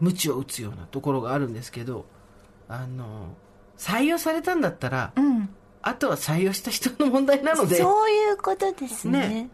[0.00, 2.06] う鞭を打つようなところがあるんですけど
[2.68, 3.34] あの
[3.78, 5.48] 採用されたんだったら、うん。
[5.82, 9.28] あとは採用した人の問題なので、そういうことですね。
[9.28, 9.50] ね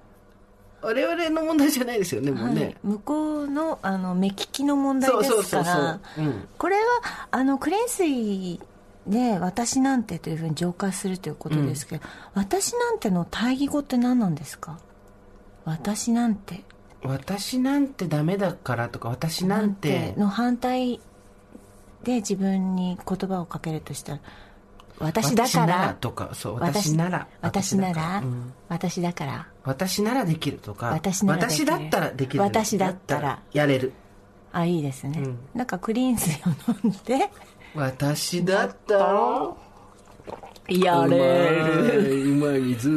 [0.83, 6.01] 我々の問題じゃないですよね、もうはいね。、向こうのあの目利きの問題ですから。
[6.59, 6.83] これは
[7.31, 8.61] あのクレン水
[9.07, 12.05] で私なんてというふうに浄化するということですけど、
[12.35, 14.79] 私なんての対義語って何なんですか？
[15.65, 16.65] 私なんて。
[17.03, 21.01] 私なんてダメだからとか、私なんて、の反対
[22.03, 24.21] で自分に言葉をかけるとしたら
[24.99, 25.67] 私だから。
[25.67, 27.29] らとか、そう、私なら。
[27.43, 28.53] 私なら、うん。
[28.69, 29.47] 私だから。
[29.63, 32.43] 私ならできるとか、私だったらできる。
[32.43, 33.43] 私だったら。
[33.53, 33.93] やれる。
[34.53, 35.39] あいいですね、うん。
[35.55, 36.51] なんかクリーン水を
[36.83, 37.31] 飲んで
[37.77, 39.55] 私だったら、
[40.69, 41.19] やうまい、
[42.23, 42.91] うまい水。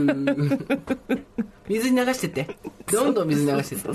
[1.67, 2.57] 水に流してって。
[2.91, 3.89] どんどん水に流してって。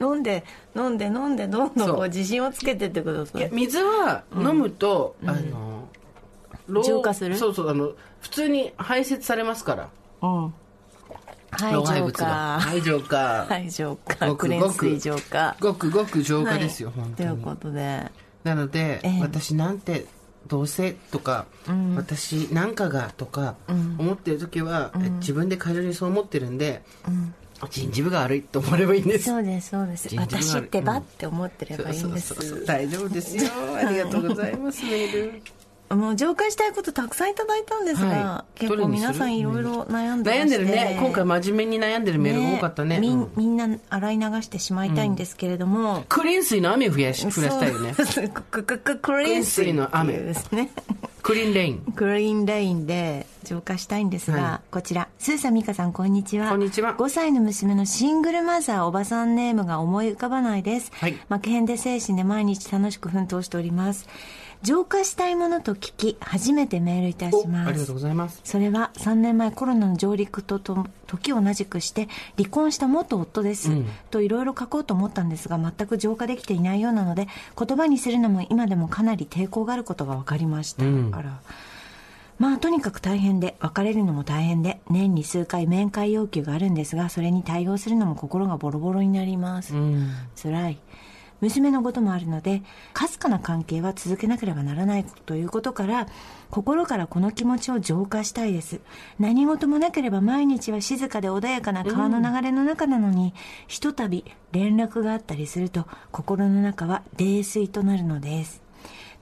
[0.00, 5.88] 飲んで飲んで飲んでどんどんこう自信をつけてってください水は飲むと、あの、
[6.66, 7.36] 老浄化する？
[7.36, 9.88] そうそうあの普通に排泄されますから。
[10.22, 10.54] うん。
[11.50, 12.18] はい老廃物が。
[12.18, 12.26] 浄化。
[12.64, 13.16] はい浄化。
[13.48, 14.26] はい浄化。
[14.26, 14.38] ごく。
[14.46, 15.56] クレン水浄化。
[15.60, 17.00] ごくごく浄化ですよ、はい。
[17.00, 17.28] 本当に。
[17.28, 18.10] ということで
[18.44, 19.20] なので、ええ。
[19.20, 20.06] 私なんて
[20.46, 21.46] どうせとか、
[21.96, 23.56] 私なんかがとか
[23.98, 26.82] 思ってる時は、自分で過剰にそう思ってるんで、
[27.70, 29.26] 人事部が悪いと思えばいいんです。
[29.26, 30.14] そうですそうです。
[30.16, 33.44] 私ってばって思ってればいいんでそうそうそうす大丈夫ですよ。
[33.76, 35.42] ありがとうございます、メール
[35.90, 38.60] もう浄化したいことたくさんいただいたんですが、はい。
[38.60, 40.96] 結構皆さんいろいろ悩んで悩んでるね。
[40.98, 42.98] 今回真面目に悩んでるメールが多かったね。
[42.98, 43.32] みうん。
[43.36, 47.94] みんな洗い流してしまいたいんですけれども、クリーン水の雨を増やし降らしたいよね。
[48.32, 50.14] ククククリーン水の雨。
[50.14, 50.70] ですね
[51.22, 51.78] クリーンレイン。
[51.94, 55.08] クリーンレインで浄化したいんですが、はこちら。
[55.18, 56.48] スーサミカさんこんにちは。
[56.48, 56.96] こんにちは。
[56.96, 61.16] 5歳の娘のシングルマザーおばさんネームが思い浮かばないです、はい。
[61.28, 64.08] 負けへんで精神で毎日楽しく奮闘しております
[64.62, 67.68] 浄化したいものと聞き初めてメールいたしおます。
[67.68, 68.40] ありがとうございます。
[68.44, 73.70] それは3年前コロナの上陸とと時を同じくして離婚した元夫です、
[74.10, 81.10] といろいろ書こうと思ったんですが全く浄化できていないようなので言葉にするのも今でもかなり抵抗があることが分かりました、うん。
[81.12, 81.40] あら。
[82.38, 90.10] まあとにかく大変で別れるのも大変で年に数回面会要求があるんですがそれに対応するのも心がボロボロになります、うん。
[90.40, 90.78] 辛い
[91.42, 92.62] 娘のこともあるので
[92.94, 96.06] かすかな関係は続けなければならないということから
[96.50, 98.80] 心からこの気持ちを浄化したいです。
[99.18, 103.32] 何事もなければ毎日は静かで穏やかな川の流れの中なのに、
[103.68, 108.62] ひとたび連絡があったりすると心の中は泥酔となるのです。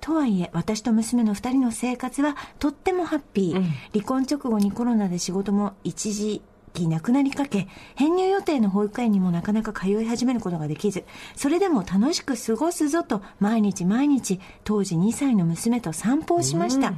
[0.01, 6.43] とはいえ私と娘の2人の生活はとってもハッピー、離婚直後にコロナで仕事も一時
[6.73, 11.05] 期なくなりかけ編入予定の保育園にもなかなか通い始めることができず
[11.37, 16.95] それでも楽しく過ごすぞと毎日毎日当時2歳の娘と散歩をしました、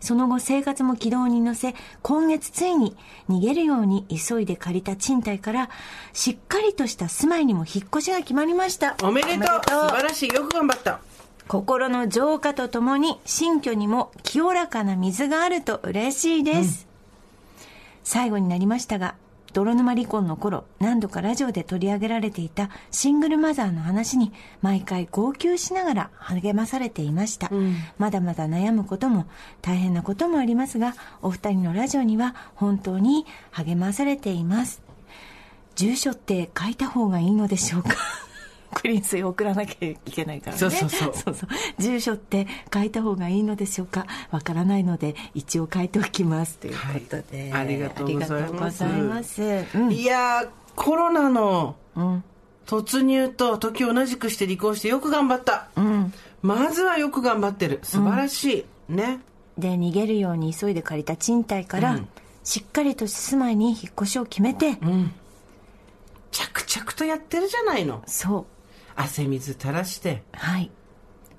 [0.00, 2.96] その後生活も軌道に乗せ今月ついに
[3.28, 5.70] 逃げるように急いで借りた賃貸から
[6.12, 8.96] しっかりとした住まいにも引っ越しが決まりました。
[9.02, 9.44] おめでとう。
[9.44, 10.28] 素晴らしい。
[10.28, 11.00] よく頑張った。
[11.48, 16.88] 心の浄化とともに新居にも清らかな水があると嬉しいです、
[18.08, 19.16] 最後になりましたが
[19.52, 24.32] 泥沼離婚の頃何度かラジオで取り上げられていたシングルマザーの話に
[24.62, 27.50] 毎回号泣しながら励まされていました、
[27.98, 29.26] まだまだ悩むことも
[29.62, 34.82] 大変なこともありますがお二人のラジオには本当に励まされています。
[35.74, 37.96] 住所って書いた方がいいのでしょうか？
[38.78, 40.58] クリーン水送らなきゃいけないからね。
[40.58, 41.12] そうそうそう。
[41.14, 41.48] そうそう。
[41.78, 44.06] 住所って書いた方がいいのでしょうか？
[44.30, 46.58] わからないので一応書いておきます。
[46.58, 47.60] ということで、はい。
[47.62, 48.84] ありがとうございます。
[48.84, 49.42] います。
[49.74, 49.92] うん。
[49.92, 52.24] いやーコロナのうん。
[52.66, 56.12] 突入と時を同じくして離婚してよく頑張った、うん。
[56.42, 57.78] まずはよく頑張ってる。
[57.82, 59.20] 素晴らしい、ね。
[59.56, 62.08] で逃げるように急いで借りた賃貸から、うん。
[62.42, 65.12] しっかりと住まいに引っ越しを決めて、うん。
[66.32, 68.02] 着々とやってるじゃないの。
[68.06, 68.46] そう
[68.96, 70.70] 汗水垂らしてはい。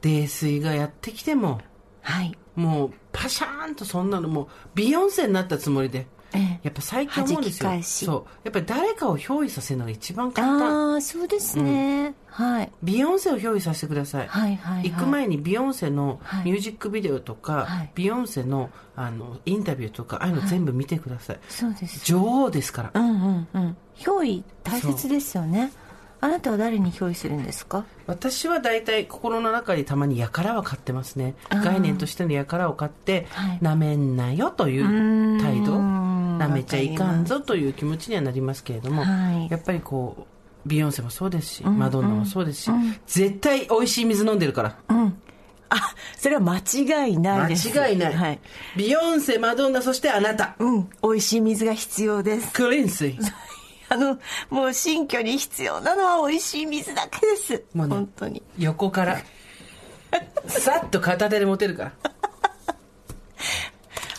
[0.01, 1.60] 泥酔がやってきても
[2.01, 2.38] はい。
[2.55, 6.60] もうパシャーンとそんなのもうビヨンセになったつもりでええ。
[6.64, 7.82] やっぱ最近思うんですよ。
[7.84, 8.26] そう。
[8.43, 10.93] やっぱり誰かを憑依させるのが一番簡単。
[10.93, 12.72] ああそうですね、はい。
[12.84, 14.91] ビヨンセを憑依させてください、はいはいはい。
[14.91, 16.45] 行く前にビヨンセのはい。
[16.45, 17.91] ミュージックビデオとか、はい。
[17.95, 22.03] ビヨンセのあのインタビューとかああいうの全部見てください、そうです。
[22.03, 22.91] 女王ですから。
[22.93, 23.78] うんうんうん。
[23.95, 25.72] 憑依大切ですよね
[26.20, 27.86] あなたは誰に憑依するんですか？
[28.07, 31.36] 私は大体心の中にたまに輩は買ってますね。
[31.49, 33.59] 概念としての輩を買ってはい。
[33.61, 35.80] な、めんなよという態度。
[35.80, 39.51] なめちゃいかんぞという気持ちにはなりますけれども、はい。
[39.51, 40.28] やっぱりこ
[40.65, 41.78] うビヨンセもそうですし、ん。
[41.78, 42.95] マドンナもそうですし、うん。
[43.05, 44.76] 絶対美味しい水飲んでるから。
[44.89, 45.18] うん。
[45.70, 47.68] あそれは間違いないです。
[47.70, 48.39] 間違いない、はい。
[48.78, 50.55] ビヨンセマドンナそしてあなた。
[50.59, 50.89] うん。
[51.03, 52.53] 美味しい水が必要です。
[52.53, 53.15] クリーン水
[53.90, 54.20] あの
[54.50, 57.64] もう新居に必要なのは美味しい水だけです。
[57.74, 57.96] もうね。
[57.96, 58.44] 本当に。
[58.58, 59.18] 横から。
[60.48, 61.92] さっと片手で持てるから。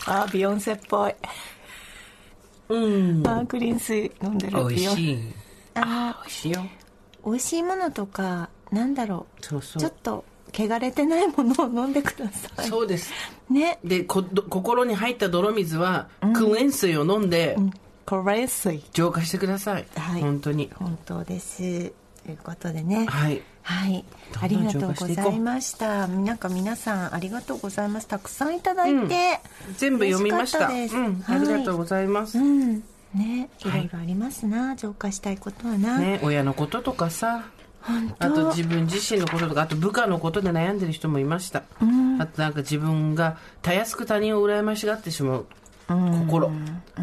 [0.23, 1.15] あビヨンセっぽい。
[2.69, 2.79] う
[3.19, 3.27] ん。
[3.27, 4.57] あクリーン水飲んでる。
[4.67, 5.33] 美味しい。
[5.75, 6.65] あ美味しいよ。
[7.25, 9.45] 美味しいものとかなんだろう。
[9.45, 9.81] そうそう。
[9.81, 12.67] ちょっと汚れてないものを飲んでください。
[12.67, 13.11] そうです。
[13.49, 13.79] ね。
[13.83, 17.55] でこど心に入った泥水は、クレーン水を飲んで
[18.09, 20.21] これ水浄化してください、はい。
[20.21, 20.71] 本当に。
[20.73, 21.91] 本当です。
[22.25, 23.05] ということでね。
[23.05, 23.39] はい。
[23.61, 24.03] はい。
[24.41, 26.07] ありがとうございました。
[26.07, 28.07] なんか皆さんありがとうございます。
[28.07, 29.39] たくさんいただいて、
[29.77, 30.69] 全部読みました。
[30.69, 32.79] うん、ありがとうございます、うん。
[33.13, 33.47] ね。
[33.63, 33.81] いはい。
[33.81, 37.45] ろいろありますな、浄化したいことはな、ね親のこととかさ。
[38.19, 41.63] あと自分自身のこととかあと部下のことで悩んでる人もいました、
[42.19, 45.45] あとなんか自分がたやすく他人を羨ましがってしまう
[45.95, 46.51] 心。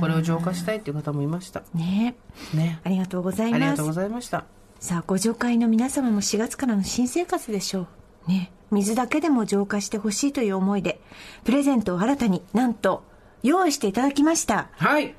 [0.01, 1.63] これを浄化したいっていう方もいました。
[1.75, 2.15] ね。
[2.55, 2.81] ね。
[2.85, 3.63] ありがとうございます。
[3.63, 4.45] ありがとうございました。
[4.79, 7.87] さあご助会の皆様も4月からの新生活でしょ
[8.29, 8.31] う。
[8.31, 8.53] ね。
[8.71, 11.01] 水だけでも浄化してほしいという思いで
[11.45, 13.05] プレゼントを新たになんと
[13.43, 14.69] 用意していただきました。
[14.73, 15.15] はい。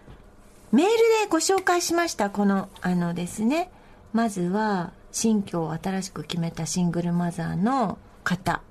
[0.72, 0.96] メールで
[1.30, 3.72] ご紹介しましたこのあのですね。
[4.14, 8.62] まずは新居を新しく決めたシングルマザーの方。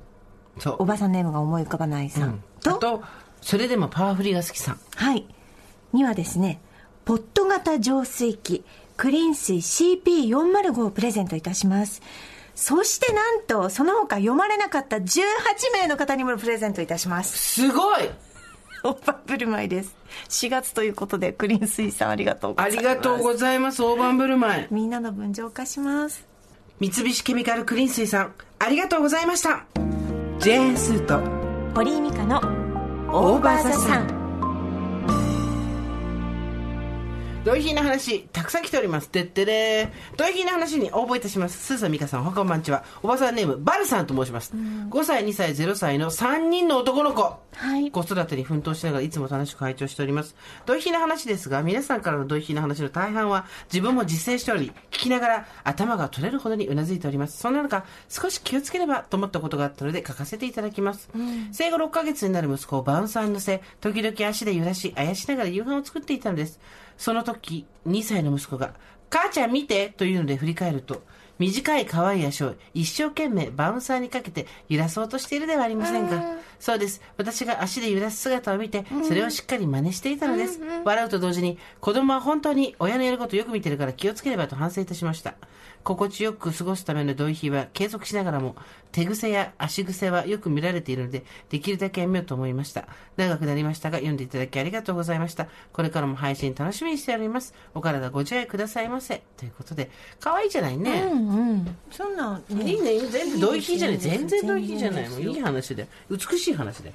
[0.59, 0.77] そう。
[0.81, 2.43] おばさんネームが思い浮かばないさん、うん。
[2.67, 3.03] あと
[3.47, 5.25] それでもパワフリが好きさんはい。
[5.93, 6.59] にはですね、
[7.05, 8.65] ポット型浄水器、
[8.97, 12.03] クリーン水 CP405 をプレゼントいたします。
[12.57, 15.23] そしてなんと、その他読まれなかった18
[15.75, 17.39] 名の方にもプレゼントいたします。
[17.39, 18.11] すごい
[18.83, 19.95] オーバーブルマイです。
[20.29, 22.78] 4月ということで、クリンスイさんありがとうございます。
[22.78, 26.25] ありがとうございます大盤振る舞いみんなの分浄化します。
[26.81, 29.65] 三菱ケミカルクリーン水さんありがとうございました
[30.41, 31.21] ジェーンスーと
[31.75, 32.56] 堀井美香の
[33.09, 34.16] OVER THE SUN。
[37.47, 39.09] ドイヒーの話、たくさん来ております。
[39.09, 39.91] てってれー。
[40.17, 41.65] ドイヒーの話に応募いたします。
[41.65, 42.83] スーサミカさん、ほかんばんちは。
[43.05, 44.53] おばさんネーム、バルさんと申します。
[44.57, 47.23] 5歳、2歳、0歳の3人の男の子。
[47.55, 50.35] はい子育てに奮闘しながらいつも楽しく拝聴しております。
[50.67, 57.39] ドイヒーの話ですが、皆さんからのドイヒーの話の大半は自分も実践しており、聞きながら頭が取れるほどにうなずいております。
[57.39, 61.09] そんな中、少し気をつければと思ったことがあったので書かせていただきます。
[61.53, 66.59] 生後6ヶ月になる息子をバウンサーに乗せ、時々足で揺らし、あやしながら夕飯を作っていたのです。
[66.97, 68.75] その時、2歳の息子が、
[69.11, 71.03] 母ちゃん見てというので振り返ると、
[71.39, 76.25] 短い可愛い足を一生懸命バウンサーにかけて揺らそうとしているではありませんか。
[76.59, 77.03] そうです。
[77.19, 80.61] 私が足で揺らす姿を見て、それをしっかり真似していたのです。
[80.85, 85.35] 笑うと同時に、子供は本当に親のやることをよく見てるから気をつければと反省いたしました。
[85.87, 88.57] 心地よく過ごすための同意比は継続しながらも、
[88.91, 92.89] 手癖や足癖はよく見られているので、できるだけやめようと思いました。
[93.17, 95.47] 長くなりましたが、読んでいただきありがとうございました。
[95.73, 97.55] これからも配信楽しみにしております。
[97.73, 99.23] お体ご自愛くださいませ。
[99.37, 101.05] ということで、可愛いじゃないね。
[101.05, 101.77] うんうん。
[101.93, 103.99] そんな、ね、いいね、全然同意比じゃない。
[103.99, 105.09] 全然同意比じゃない。
[105.09, 105.87] もういい話で。
[106.11, 106.91] 美しい話で。
[106.91, 106.95] ド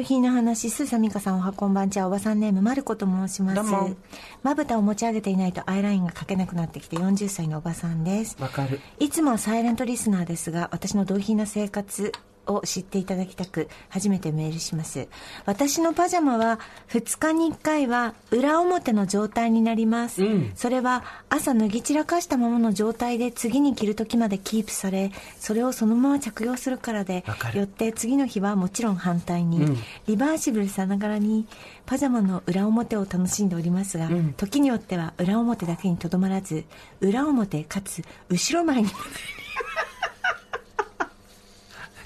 [0.00, 3.96] ヒーの話、スーサミカさんおはこんばんちは、おばさんネーム、マルコと申します。
[4.42, 8.36] まぶたを持ち上げていないとアイラインが描けなくなってきて40歳のおばさんです。
[8.40, 8.80] わかる。
[8.98, 12.12] いつもはサイレントリスナーですが、私の同品な生活
[12.46, 15.08] を知っていただきたく、初めてメールします。
[15.46, 20.22] 私のパジャマは、2日に1回は裏表の状態になります。
[20.24, 27.24] うんそれは、朝脱ぎ散らかしたままの状態で次に着る時までキープされ、それをそのまま着用するからで
[27.54, 29.76] よって次の日はもちろん反対に、うん
[30.06, 31.46] リバーシブルさながらに、
[31.86, 36.64] パジャマの裏表を楽しんでおりますが、ん時によっては裏表だけにとどまらず、
[37.00, 38.88] 裏表かつ後ろ前に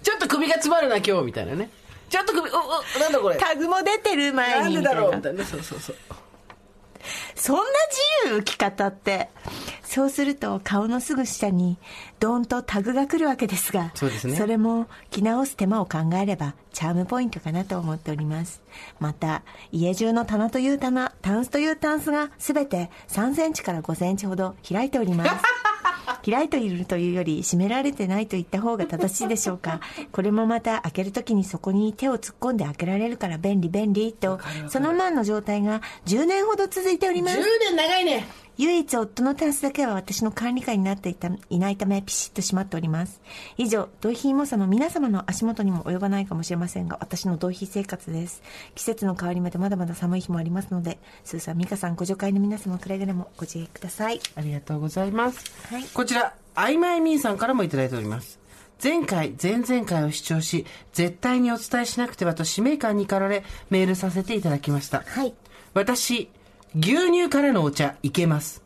[0.09, 1.69] ちょっと首が詰まるな、今日、みたいなね。
[2.09, 3.37] ちょっと首、う、う、なんだこれ。
[3.37, 5.45] タグも出てる前なんにみたいなでだろうみたいなね。
[5.45, 5.97] そうそうそう。
[7.35, 7.63] そんな
[8.25, 9.29] 自由着方って
[9.83, 11.79] そうすると顔のすぐ下に
[12.21, 18.61] ドーンとタグが来るわけですがそうですねそれも着直す手間を考えればチャームポイントかなと思っております
[18.99, 25.31] また家中の棚という棚タンスというタンスが全て3センチから5センチほど開いております
[26.31, 29.81] 開いているというより閉められてないと言った方が正しいでしょうか。
[30.13, 34.39] これもまた開けるときにそこに手を突っ込んで開けられるから便利便利と。
[34.69, 37.39] そのままの状態が10年ほど続いております。
[37.39, 38.48] 10年長いね。
[38.59, 43.21] 唯一夫のタンスだけは私の管理下になっていたいないためピシッと閉まっております
[43.57, 48.43] 以上同品猛者の皆様の足元にも及ばないかもしれませんが私の同品生活です
[48.75, 55.45] 季節の変わり目でまだまだ寒い日もありますのでスーさん美香さんご助会の皆様くれぐれもご自愛くださいありがとうございます。
[55.73, 58.39] はいこちら、あいまいみーさんからもいただいております。
[58.83, 65.03] 前回、前々回を視聴し、絶対にお伝えしなくてはと使命感に駆られ、メールさせていただきました。
[65.07, 65.35] はい
[65.75, 66.31] 私、
[66.75, 68.63] 牛乳からのお茶、いけます。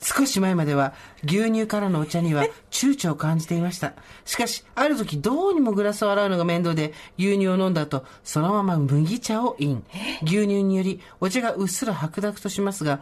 [0.00, 0.94] 少し前までは
[1.24, 3.94] 牛乳からのお茶には躊躇を感じていました。
[4.24, 9.84] しかし、ある時どうにもグラスを洗うのが面倒で牛乳を飲んだ後、そのまま麦茶をイン。
[10.22, 13.00] 牛乳によりお茶がうっすら白濁としますが、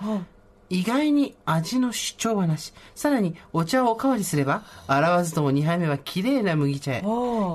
[0.68, 2.72] 意外に味の主張はなし。
[2.94, 7.04] さらにお茶をおかわりすれば、洗わずとも2杯目は綺麗な麦茶へ。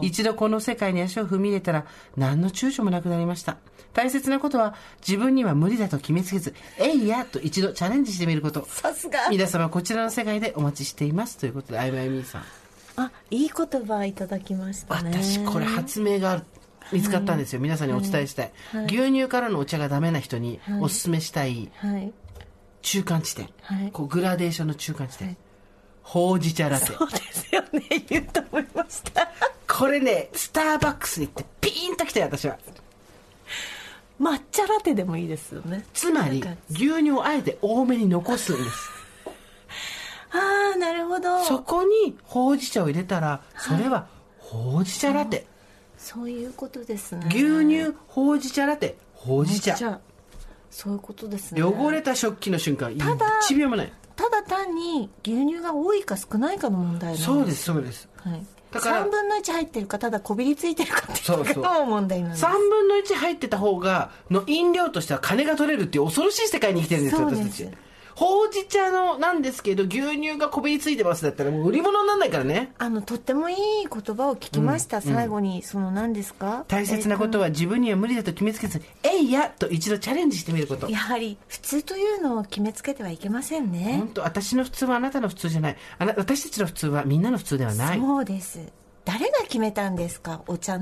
[0.01, 1.85] 一度この世界に足を踏み入れたら、
[2.15, 3.57] 何の躊躇もなくなりました。
[3.93, 4.75] 大切なことは、
[5.05, 8.65] 自分には無理だと決めつけず、えいやと一度チャレンジしてみること。
[8.69, 11.37] さすが皆様こちらの世界でお待ちしています。
[11.37, 12.43] ということで、あいまいみーさん。
[12.97, 16.43] あいい言葉いただきましたね私、これ発明がある。
[16.91, 17.59] 見つかったんですよ。
[17.59, 18.51] 皆さんにお伝えしたい。
[18.87, 22.13] 牛乳からのお茶がダメな人におすすめしたいはい
[22.81, 23.49] 中間地点。
[23.61, 25.37] はいこうグラデーションの中間地点。
[26.03, 26.87] ほうじ茶ラテ。
[26.87, 29.31] そうですよね言うと思いました
[29.67, 32.57] これね、スターバックスに行ってピーンと来たよ、私は。
[34.21, 35.83] 抹茶ラテでもいいですよね。
[35.93, 38.89] つまり牛乳をあえて多めに残すんです。
[40.31, 41.43] ああなるほど。
[41.43, 44.07] そこにほうじ茶を入れたらそれは
[44.37, 45.47] ほうじ茶ラテ、
[45.97, 47.25] そういうことですね。
[47.29, 49.99] 牛乳ほうじ茶ラテほうじ茶。
[50.69, 51.63] そういうことですね。
[51.63, 53.93] 汚れた食器の瞬間ただ1秒もない。
[54.15, 57.25] ただ単に牛乳が多いか少ないかの問題なんです。
[57.25, 58.07] そうですそうです。
[58.17, 58.45] はい、
[58.79, 67.77] 3分の1入ってるかただこびりついてるかっていうのも問題なんです3分の1入ってた方がの飲料としては金が取れるっていう恐ろしい世界に生きてるんですよ私たち
[68.15, 72.73] ほうじ茶のなんですけど牛乳がこびりついてますだったらもう売り物にならないからね。
[72.77, 75.63] あのとってもいい言葉を聞きました、最後に。
[75.63, 76.65] その何ですか？
[76.67, 80.89] 大切なことは自分には無理だと決めつけず「えいや!」と一度チャレンジしてみること。
[80.89, 83.95] やはり普通というのを決めつけてはいけませんね。
[83.99, 85.77] 本当私の普通はあなたの普通じゃない。
[85.97, 87.99] あな私たちの普通はみんなの普通ではない。
[87.99, 88.59] そうです。
[89.05, 90.41] 誰が決めたんですか？
[90.47, 90.77] お茶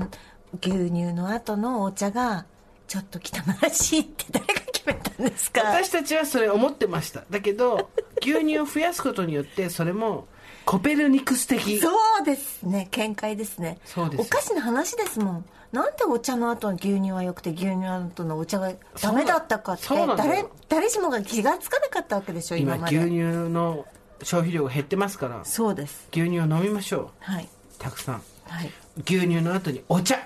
[0.60, 2.44] 牛乳の後のお茶が
[2.88, 4.26] ちょっと汚らしいって。
[4.32, 5.60] 誰が決めたんですか？
[5.62, 7.24] 私たちはそれ思ってました。
[7.30, 7.90] だけど
[8.22, 10.28] 牛乳を増やすことによってそれも
[10.64, 11.78] コペルニクス的。
[11.78, 12.88] そうですね。
[12.90, 13.78] 見解ですね。
[13.84, 14.22] そうです。
[14.22, 15.44] おかしな話ですもん。
[15.72, 19.86] なんでお茶の後の牛乳は良くて牛乳の後のお茶がダメだったかって
[20.16, 20.50] 誰よ。
[20.68, 22.98] 誰しもが気がつかなかったわけでしょ今まで。
[22.98, 23.10] 乳
[23.48, 23.86] の
[24.22, 26.08] 消費量が減ってますからそうです。
[26.12, 28.22] 牛乳を飲みましょはい、うたくさん。
[28.46, 28.70] はい、
[29.04, 30.18] 牛乳の後にお茶。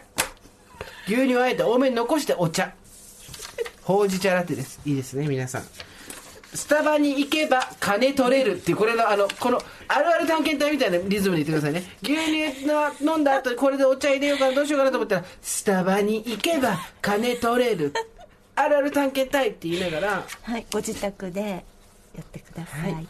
[1.07, 2.73] 牛乳をあえて多めに残してお茶
[3.85, 4.81] ほうじ茶ラテです。
[4.85, 5.63] いいですね皆さん。
[6.55, 11.97] スタバに行けば金取れるっていうこれのあのこのあるある探検隊みたいなリズムで言ってくださいね。
[12.03, 17.93] 牛乳の飲んだ後にこれでお茶入れようかなどうしようかなと思ったらスタバに行けば金取れる。
[18.57, 23.07] あるある探検隊って言いながらはい、ご自宅でやってください、はい。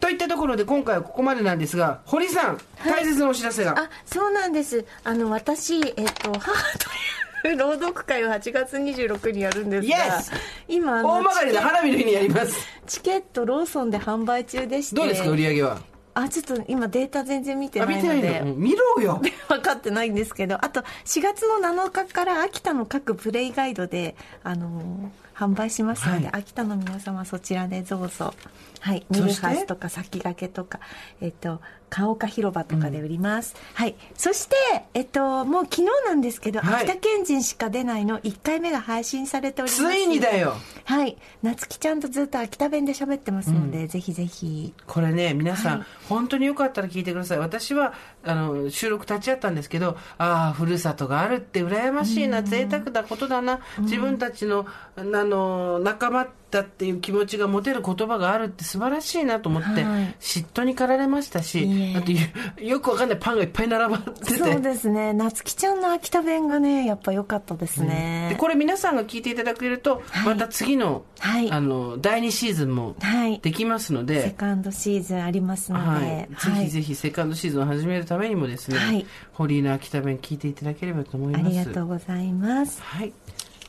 [0.00, 4.84] といったところで今回はここまでなんですが堀さん大切なお知らせが、あそうなんです。
[5.02, 5.82] あの私、えっ
[6.12, 10.32] と母という 朗読会を8月26日にやるんですが Yes！
[10.68, 12.58] 今大曲りの花火の日にやります。
[12.86, 15.78] チケットローソンで販売中でしてどうですか売り上げは？
[16.14, 18.42] あちょっと今データ全然見てないので。
[18.44, 19.22] 見ろよ。
[19.48, 26.40] 分かってないんですけどあと4月の7日から秋田の各プレイガイドで、あのー販売しますので、はい。
[26.40, 28.34] 秋田の皆様そちらでどうぞ。
[28.80, 29.06] はい。
[29.08, 30.80] ミルハスとか先駆けとか
[31.20, 33.94] えっと川岡広場とかで売ります、はい。
[34.14, 34.56] そして
[34.94, 36.84] えっともう昨日なんですけど、はい。
[36.84, 39.82] 秋田県人しか出ないの1回目が配信されております。
[39.82, 40.54] ついにだよ。
[40.84, 41.16] はい。
[41.42, 44.72] 夏希ちゃんとずっと秋田弁で喋ってますので、ぜひぜひ。
[44.86, 45.86] これね皆さん、はい。
[46.08, 47.38] 本当によかったら聞いてください。
[47.38, 54.66] 私はあの収録立ち会ったんですけどああふるさとがあるって羨ましいな、贅沢なことだな、自分たちの
[54.96, 56.28] あの仲間だ
[56.60, 60.14] っていう気持ちが持てる言葉があるって素晴らしいなと思って、はい。
[60.20, 62.18] 嫉妬に駆られましたしいえあとよ
[62.58, 64.34] よくわかんないパンがいっぱい並ばってて。
[64.34, 65.12] そうですね。
[65.12, 70.26] 夏希ちゃんの秋田弁がねやっぱ良かったですね、でこれ皆さんが聞いていただけると、はい。
[70.26, 71.50] また次の,、はい。
[71.50, 73.40] あの第2シーズンもはい。
[73.40, 79.06] できますので、セカンドシーズンありますので、はい、ぜひぜひセカンドシーズンを始めるためにもですね、はい。
[79.32, 81.46] 堀井の秋田弁聞いていただければと思います。
[81.46, 82.80] ありがとうございます。
[82.82, 83.12] はい